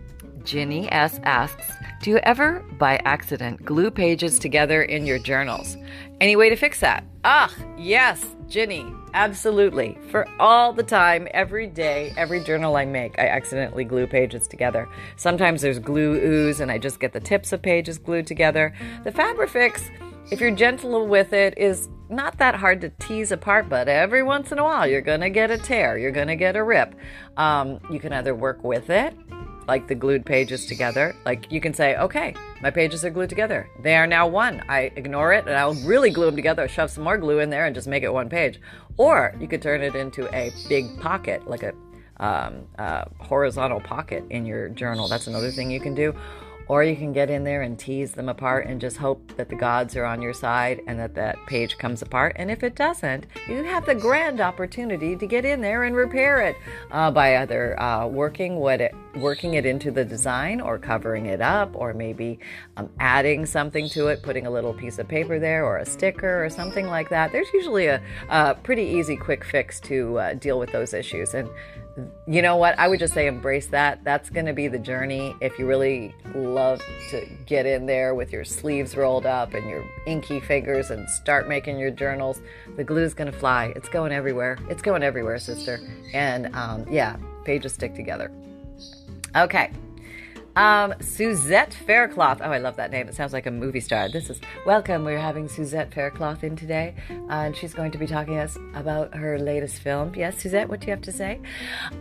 Ginny 0.44 0.90
S 0.90 1.20
asks, 1.22 1.64
Do 2.02 2.10
you 2.10 2.16
ever, 2.18 2.64
by 2.78 2.96
accident, 3.04 3.64
glue 3.64 3.90
pages 3.90 4.38
together 4.38 4.82
in 4.82 5.06
your 5.06 5.18
journals? 5.18 5.76
Any 6.20 6.36
way 6.36 6.48
to 6.50 6.56
fix 6.56 6.80
that? 6.80 7.04
Ah, 7.24 7.52
yes, 7.76 8.24
Ginny, 8.48 8.86
absolutely. 9.14 9.98
For 10.10 10.28
all 10.38 10.72
the 10.72 10.82
time, 10.82 11.26
every 11.32 11.66
day, 11.66 12.12
every 12.16 12.42
journal 12.44 12.76
I 12.76 12.84
make, 12.84 13.18
I 13.18 13.28
accidentally 13.28 13.84
glue 13.84 14.06
pages 14.06 14.46
together. 14.46 14.88
Sometimes 15.16 15.62
there's 15.62 15.78
glue 15.78 16.14
ooze 16.14 16.60
and 16.60 16.70
I 16.70 16.78
just 16.78 17.00
get 17.00 17.12
the 17.12 17.20
tips 17.20 17.52
of 17.52 17.62
pages 17.62 17.98
glued 17.98 18.26
together. 18.26 18.74
The 19.04 19.10
Fabrifix, 19.10 19.90
if 20.30 20.40
you're 20.40 20.54
gentle 20.54 21.06
with 21.06 21.32
it, 21.32 21.54
is 21.56 21.88
not 22.08 22.38
that 22.38 22.54
hard 22.54 22.80
to 22.82 22.90
tease 22.90 23.32
apart, 23.32 23.68
but 23.68 23.88
every 23.88 24.22
once 24.22 24.52
in 24.52 24.58
a 24.58 24.64
while 24.64 24.86
you're 24.86 25.00
gonna 25.00 25.30
get 25.30 25.50
a 25.50 25.58
tear, 25.58 25.96
you're 25.96 26.10
gonna 26.10 26.36
get 26.36 26.56
a 26.56 26.62
rip. 26.62 26.94
Um, 27.36 27.80
you 27.90 27.98
can 27.98 28.12
either 28.12 28.34
work 28.34 28.62
with 28.62 28.90
it 28.90 29.14
like 29.66 29.86
the 29.88 29.94
glued 29.94 30.24
pages 30.24 30.66
together. 30.66 31.14
Like 31.24 31.50
you 31.50 31.60
can 31.60 31.74
say, 31.74 31.96
okay, 31.96 32.34
my 32.60 32.70
pages 32.70 33.04
are 33.04 33.10
glued 33.10 33.30
together. 33.30 33.68
They 33.80 33.96
are 33.96 34.06
now 34.06 34.26
one. 34.26 34.62
I 34.68 34.92
ignore 34.96 35.32
it 35.32 35.46
and 35.46 35.56
I'll 35.56 35.74
really 35.74 36.10
glue 36.10 36.26
them 36.26 36.36
together, 36.36 36.68
shove 36.68 36.90
some 36.90 37.04
more 37.04 37.18
glue 37.18 37.38
in 37.38 37.50
there 37.50 37.66
and 37.66 37.74
just 37.74 37.88
make 37.88 38.02
it 38.02 38.12
one 38.12 38.28
page. 38.28 38.60
Or 38.96 39.34
you 39.40 39.48
could 39.48 39.62
turn 39.62 39.82
it 39.82 39.94
into 39.94 40.32
a 40.34 40.52
big 40.68 41.00
pocket, 41.00 41.48
like 41.48 41.62
a 41.62 41.72
um, 42.18 42.66
uh, 42.78 43.04
horizontal 43.18 43.80
pocket 43.80 44.24
in 44.30 44.46
your 44.46 44.68
journal. 44.68 45.08
That's 45.08 45.26
another 45.26 45.50
thing 45.50 45.70
you 45.70 45.80
can 45.80 45.94
do. 45.94 46.14
Or 46.72 46.82
you 46.82 46.96
can 46.96 47.12
get 47.12 47.28
in 47.28 47.44
there 47.44 47.60
and 47.60 47.78
tease 47.78 48.12
them 48.12 48.30
apart 48.30 48.66
and 48.66 48.80
just 48.80 48.96
hope 48.96 49.36
that 49.36 49.50
the 49.50 49.54
gods 49.54 49.94
are 49.94 50.06
on 50.06 50.22
your 50.22 50.32
side 50.32 50.80
and 50.86 50.98
that 50.98 51.14
that 51.16 51.36
page 51.46 51.76
comes 51.76 52.00
apart. 52.00 52.34
And 52.36 52.50
if 52.50 52.62
it 52.62 52.74
doesn't, 52.76 53.26
you 53.46 53.62
have 53.62 53.84
the 53.84 53.94
grand 53.94 54.40
opportunity 54.40 55.14
to 55.14 55.26
get 55.26 55.44
in 55.44 55.60
there 55.60 55.82
and 55.82 55.94
repair 55.94 56.40
it 56.40 56.56
uh, 56.90 57.10
by 57.10 57.36
either 57.42 57.78
uh, 57.78 58.06
working 58.06 58.56
what 58.56 58.80
it, 58.80 58.94
working 59.16 59.52
it 59.52 59.66
into 59.66 59.90
the 59.90 60.02
design 60.02 60.62
or 60.62 60.78
covering 60.78 61.26
it 61.26 61.42
up 61.42 61.72
or 61.74 61.92
maybe 61.92 62.38
um, 62.78 62.88
adding 62.98 63.44
something 63.44 63.86
to 63.90 64.06
it, 64.06 64.22
putting 64.22 64.46
a 64.46 64.50
little 64.50 64.72
piece 64.72 64.98
of 64.98 65.06
paper 65.06 65.38
there 65.38 65.66
or 65.66 65.76
a 65.76 65.84
sticker 65.84 66.42
or 66.42 66.48
something 66.48 66.86
like 66.86 67.10
that. 67.10 67.32
There's 67.32 67.52
usually 67.52 67.88
a, 67.88 68.00
a 68.30 68.54
pretty 68.54 68.84
easy, 68.84 69.14
quick 69.14 69.44
fix 69.44 69.78
to 69.80 70.18
uh, 70.18 70.32
deal 70.32 70.58
with 70.58 70.72
those 70.72 70.94
issues. 70.94 71.34
And 71.34 71.50
you 72.26 72.42
know 72.42 72.56
what? 72.56 72.78
I 72.78 72.88
would 72.88 72.98
just 72.98 73.14
say 73.14 73.26
embrace 73.26 73.66
that. 73.68 74.02
That's 74.04 74.30
going 74.30 74.46
to 74.46 74.52
be 74.52 74.68
the 74.68 74.78
journey. 74.78 75.34
If 75.40 75.58
you 75.58 75.66
really 75.66 76.14
love 76.34 76.80
to 77.10 77.26
get 77.46 77.66
in 77.66 77.86
there 77.86 78.14
with 78.14 78.32
your 78.32 78.44
sleeves 78.44 78.96
rolled 78.96 79.26
up 79.26 79.54
and 79.54 79.68
your 79.68 79.84
inky 80.06 80.40
fingers 80.40 80.90
and 80.90 81.08
start 81.08 81.48
making 81.48 81.78
your 81.78 81.90
journals, 81.90 82.40
the 82.76 82.84
glue's 82.84 83.14
going 83.14 83.30
to 83.30 83.38
fly. 83.38 83.72
It's 83.76 83.88
going 83.88 84.12
everywhere. 84.12 84.58
It's 84.68 84.82
going 84.82 85.02
everywhere, 85.02 85.38
sister. 85.38 85.80
And 86.14 86.54
um, 86.54 86.86
yeah, 86.90 87.16
pages 87.44 87.74
stick 87.74 87.94
together. 87.94 88.32
Okay. 89.36 89.70
Um, 90.56 90.94
Suzette 91.00 91.72
Faircloth. 91.72 92.40
Oh, 92.42 92.50
I 92.50 92.58
love 92.58 92.76
that 92.76 92.90
name. 92.90 93.08
It 93.08 93.14
sounds 93.14 93.32
like 93.32 93.46
a 93.46 93.50
movie 93.50 93.80
star. 93.80 94.08
This 94.08 94.28
is 94.28 94.40
welcome. 94.66 95.04
We're 95.04 95.18
having 95.18 95.48
Suzette 95.48 95.92
Faircloth 95.94 96.44
in 96.44 96.56
today, 96.56 96.94
uh, 97.10 97.32
and 97.32 97.56
she's 97.56 97.72
going 97.72 97.90
to 97.92 97.98
be 97.98 98.06
talking 98.06 98.34
to 98.34 98.40
us 98.40 98.58
about 98.74 99.14
her 99.14 99.38
latest 99.38 99.78
film. 99.78 100.14
Yes, 100.14 100.38
Suzette, 100.38 100.68
what 100.68 100.80
do 100.80 100.86
you 100.86 100.90
have 100.90 101.00
to 101.02 101.12
say? 101.12 101.40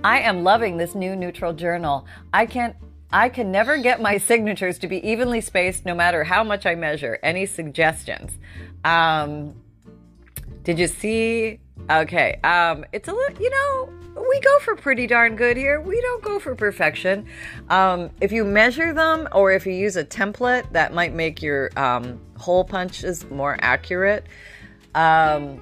I 0.04 0.20
am 0.20 0.44
loving 0.44 0.78
this 0.78 0.96
new 0.96 1.16
neutral 1.16 1.54
journal. 1.54 2.06
I 2.34 2.46
can't. 2.46 2.76
I 3.14 3.28
can 3.28 3.52
never 3.52 3.78
get 3.78 4.02
my 4.02 4.18
signatures 4.18 4.78
to 4.80 4.88
be 4.88 5.06
evenly 5.06 5.42
spaced, 5.42 5.86
no 5.86 5.94
matter 5.94 6.24
how 6.24 6.46
much 6.46 6.66
I 6.66 6.76
measure. 6.76 7.20
Any 7.22 7.46
suggestions? 7.46 8.32
Um, 8.86 9.56
did 10.64 10.80
you 10.80 10.88
see? 10.88 11.60
Okay. 11.92 12.40
Um, 12.44 12.86
it's 12.94 13.10
a 13.10 13.14
little, 13.14 13.42
you 13.42 13.50
know, 13.50 13.90
we 14.30 14.40
go 14.40 14.60
for 14.60 14.76
pretty 14.76 15.08
darn 15.08 15.36
good 15.36 15.58
here. 15.58 15.82
We 15.82 16.00
don't 16.00 16.24
go 16.24 16.40
for 16.40 16.56
perfection. 16.56 17.26
Um, 17.70 18.10
if 18.22 18.32
you 18.32 18.46
measure 18.46 18.94
them 18.94 19.28
or 19.34 19.52
if 19.52 19.66
you 19.66 19.74
use 19.74 19.98
a 19.98 20.06
template, 20.06 20.72
that 20.72 20.94
might 20.94 21.14
make 21.14 21.42
your 21.42 21.70
um, 21.78 22.20
hole 22.38 22.64
punches 22.64 23.30
more 23.30 23.58
accurate. 23.60 24.26
Um, 24.96 25.62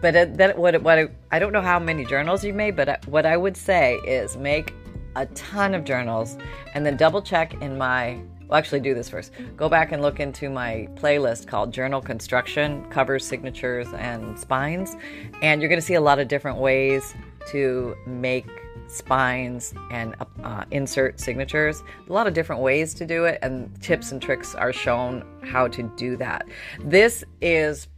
but 0.00 0.16
it, 0.16 0.36
that 0.38 0.58
what 0.58 0.82
what 0.82 0.98
I, 0.98 1.08
I 1.30 1.38
don't 1.38 1.52
know 1.52 1.60
how 1.60 1.78
many 1.78 2.04
journals 2.04 2.44
you've 2.44 2.56
made, 2.56 2.74
but 2.76 3.06
what 3.06 3.26
I 3.26 3.36
would 3.36 3.56
say 3.56 3.96
is 4.06 4.36
make 4.36 4.74
a 5.16 5.26
ton 5.26 5.74
of 5.74 5.84
journals 5.84 6.38
and 6.74 6.84
then 6.84 6.96
double 6.96 7.20
check 7.20 7.54
in 7.62 7.76
my 7.76 8.18
well, 8.52 8.58
actually, 8.58 8.80
do 8.80 8.92
this 8.92 9.08
first. 9.08 9.32
Go 9.56 9.70
back 9.70 9.92
and 9.92 10.02
look 10.02 10.20
into 10.20 10.50
my 10.50 10.86
playlist 10.96 11.46
called 11.46 11.72
Journal 11.72 12.02
Construction 12.02 12.84
Covers, 12.90 13.24
Signatures, 13.24 13.88
and 13.94 14.38
Spines. 14.38 14.94
And 15.40 15.62
you're 15.62 15.70
going 15.70 15.80
to 15.80 15.86
see 15.86 15.94
a 15.94 16.02
lot 16.02 16.18
of 16.18 16.28
different 16.28 16.58
ways 16.58 17.14
to 17.46 17.96
make 18.06 18.46
spines 18.88 19.72
and 19.90 20.14
uh, 20.44 20.66
insert 20.70 21.18
signatures. 21.18 21.82
A 22.06 22.12
lot 22.12 22.26
of 22.26 22.34
different 22.34 22.60
ways 22.60 22.92
to 22.92 23.06
do 23.06 23.24
it, 23.24 23.38
and 23.40 23.74
tips 23.80 24.12
and 24.12 24.20
tricks 24.20 24.54
are 24.54 24.70
shown 24.70 25.24
how 25.42 25.66
to 25.68 25.84
do 25.96 26.18
that. 26.18 26.46
This 26.84 27.24
is 27.40 27.88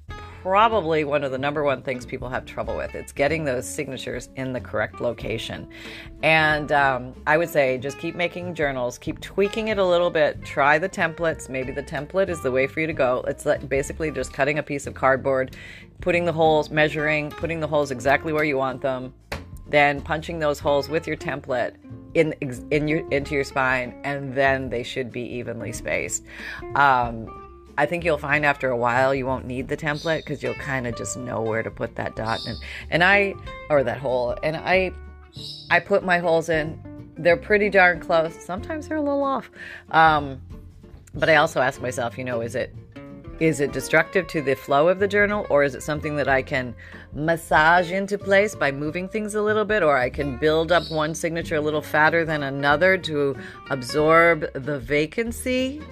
probably 0.45 1.05
one 1.05 1.25
of 1.25 1.33
the 1.33 1.39
number 1.39 1.65
one 1.65 1.81
things 1.81 2.05
people 2.05 2.29
have 2.29 2.45
trouble 2.45 2.77
with. 2.77 2.95
It's 2.95 3.13
getting 3.13 3.47
those 3.47 3.67
signatures 3.67 4.29
in 4.37 4.53
the 4.53 4.61
correct 4.61 5.01
location. 5.01 5.67
And 6.23 6.71
um, 6.71 7.15
I 7.27 7.39
would 7.39 7.49
say 7.49 7.79
just 7.79 7.99
keep 7.99 8.15
making 8.15 8.55
journals, 8.55 8.99
keep 8.99 9.21
tweaking 9.23 9.69
it 9.69 9.79
a 9.79 9.85
little 9.85 10.11
bit, 10.11 10.45
try 10.45 10.79
the 10.79 10.87
templates. 10.87 11.49
Maybe 11.49 11.73
the 11.73 11.83
template 11.83 12.29
is 12.29 12.43
the 12.43 12.51
way 12.51 12.67
for 12.67 12.81
you 12.81 12.87
to 12.87 12.93
go. 12.93 13.25
It's 13.27 13.47
like 13.47 13.67
basically 13.71 14.11
just 14.11 14.35
cutting 14.35 14.59
a 14.59 14.63
piece 14.63 14.87
of 14.87 14.93
cardboard, 14.93 15.57
putting 16.03 16.27
the 16.27 16.33
holes, 16.33 16.69
measuring, 16.69 17.31
putting 17.31 17.61
the 17.61 17.67
holes 17.67 17.91
exactly 17.91 18.35
where 18.35 18.45
you 18.45 18.59
want 18.59 18.83
them, 18.83 19.15
then 19.67 20.03
punching 20.03 20.41
those 20.41 20.59
holes 20.59 20.91
with 20.91 21.07
your 21.07 21.17
template 21.17 21.75
in 22.13 22.35
in 22.71 22.87
your 22.87 23.09
into 23.09 23.35
your 23.35 23.45
spine, 23.45 23.99
and 24.05 24.35
then 24.35 24.69
they 24.69 24.83
should 24.83 25.11
be 25.11 25.23
evenly 25.23 25.73
spaced. 25.73 26.23
Um, 26.75 27.44
I 27.77 27.87
think 27.87 28.05
you'll 28.05 28.19
find 28.19 28.45
after 28.45 28.71
a 28.71 28.77
while 28.77 29.15
you 29.15 29.27
won't 29.27 29.47
need 29.47 29.69
the 29.69 29.77
template 29.77 30.19
because 30.19 30.43
you'll 30.43 30.55
kind 30.55 30.87
of 30.87 30.97
just 30.97 31.17
know 31.17 31.41
where 31.41 31.63
to 31.63 31.71
put 31.71 31.97
that 31.97 32.17
dot 32.17 32.41
and 32.47 32.57
and 32.91 33.03
I 33.03 33.35
or 33.71 33.83
that 33.85 33.99
hole 33.99 34.37
and 34.43 34.57
I 34.57 34.93
I 35.71 35.81
put 35.81 36.05
my 36.05 36.19
holes 36.19 36.49
in. 36.49 36.81
They're 37.17 37.37
pretty 37.37 37.71
darn 37.71 38.01
close. 38.01 38.35
Sometimes 38.45 38.89
they're 38.89 38.97
a 38.97 39.03
little 39.03 39.23
off, 39.23 39.51
um, 39.91 40.41
but 41.15 41.29
I 41.29 41.37
also 41.37 41.61
ask 41.61 41.81
myself, 41.81 42.19
you 42.19 42.25
know, 42.25 42.41
is 42.41 42.55
it 42.55 42.75
is 43.41 43.59
it 43.59 43.73
destructive 43.73 44.29
to 44.29 44.41
the 44.41 44.55
flow 44.55 44.89
of 44.89 45.01
the 45.01 45.09
journal 45.09 45.45
or 45.51 45.65
is 45.65 45.75
it 45.75 45.83
something 45.83 46.15
that 46.17 46.29
I 46.29 46.41
can 46.41 46.75
massage 47.13 47.91
into 47.91 48.17
place 48.17 48.55
by 48.55 48.71
moving 48.71 49.09
things 49.09 49.35
a 49.35 49.43
little 49.43 49.65
bit 49.65 49.83
or 49.83 49.97
I 49.97 50.09
can 50.09 50.37
build 50.37 50.71
up 50.71 50.89
one 50.91 51.15
signature 51.15 51.57
a 51.57 51.61
little 51.61 51.83
fatter 51.83 52.25
than 52.25 52.45
another 52.45 52.97
to 52.99 53.37
absorb 53.71 54.53
the 54.53 54.79
vacancy? 54.79 55.83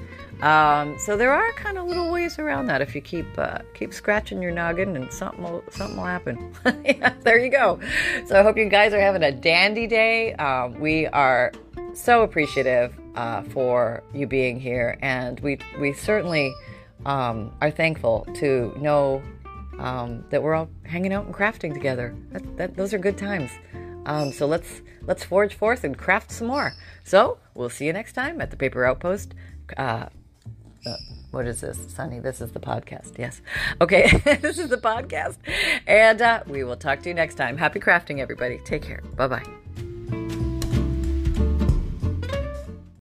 Um, 0.43 0.99
so 0.99 1.17
there 1.17 1.33
are 1.33 1.53
kind 1.53 1.79
of 1.79 1.87
little 1.87 2.11
ways 2.11 2.37
around 2.41 2.67
that 2.67 2.83
if 2.83 2.97
you 2.97 3.01
keep 3.01 3.27
uh, 3.39 3.59
keep 3.75 3.95
scratching 3.95 4.43
your 4.43 4.51
noggin 4.51 4.97
and 4.97 5.13
something 5.13 5.45
will, 5.45 5.63
something 5.71 5.97
will 5.97 6.05
happen. 6.05 6.53
yeah, 6.85 7.15
there 7.21 7.39
you 7.39 7.49
go. 7.49 7.79
So 8.27 8.39
I 8.39 8.43
hope 8.43 8.57
you 8.57 8.69
guys 8.69 8.93
are 8.93 9.01
having 9.01 9.23
a 9.23 9.31
dandy 9.31 9.87
day. 9.87 10.35
Um, 10.35 10.81
we 10.81 11.07
are 11.07 11.53
so 11.95 12.23
appreciative 12.23 12.99
uh, 13.15 13.43
for 13.43 14.03
you 14.13 14.27
being 14.27 14.59
here, 14.59 14.99
and 15.01 15.39
we 15.41 15.59
we 15.81 15.93
certainly 15.93 16.53
um, 17.07 17.55
are 17.61 17.71
thankful 17.71 18.27
to 18.35 18.75
know 18.81 19.23
um, 19.79 20.25
that 20.31 20.43
we're 20.43 20.55
all 20.55 20.69
hanging 20.83 21.13
out 21.13 21.27
and 21.27 21.35
crafting 21.35 21.73
together. 21.73 22.17
That, 22.33 22.57
that, 22.57 22.77
those 22.77 22.93
are 22.93 22.99
good 22.99 23.17
times. 23.17 23.53
Um, 24.07 24.33
so 24.33 24.47
let's 24.47 24.83
let's 25.03 25.23
forge 25.23 25.55
forth 25.55 25.85
and 25.85 25.97
craft 25.97 26.33
some 26.33 26.49
more. 26.49 26.73
So 27.05 27.39
we'll 27.55 27.71
see 27.71 27.87
you 27.87 27.93
next 27.93 28.15
time 28.15 28.41
at 28.41 28.51
the 28.51 28.57
Paper 28.57 28.85
Outpost. 28.85 29.35
Uh, 29.77 30.07
Uh, 30.85 30.97
what 31.31 31.47
is 31.47 31.61
this, 31.61 31.79
Sunny? 31.89 32.19
This 32.19 32.41
is 32.41 32.53
the 32.53 32.61
podcast. 32.61 33.19
Yes. 33.19 33.41
Okay, 33.81 34.11
this 34.41 34.59
is 34.59 34.69
the 34.69 34.77
podcast. 34.77 35.37
And 35.87 36.21
uh, 36.21 36.43
we 36.47 36.65
will 36.65 36.77
talk 36.77 37.03
to 37.03 37.09
you 37.09 37.15
next 37.15 37.37
time. 37.37 37.57
Happy 37.57 37.81
crafting, 37.81 38.19
everybody. 38.19 38.59
Take 38.65 38.83
care. 38.83 39.03
Bye 39.17 39.29
bye. 39.29 39.62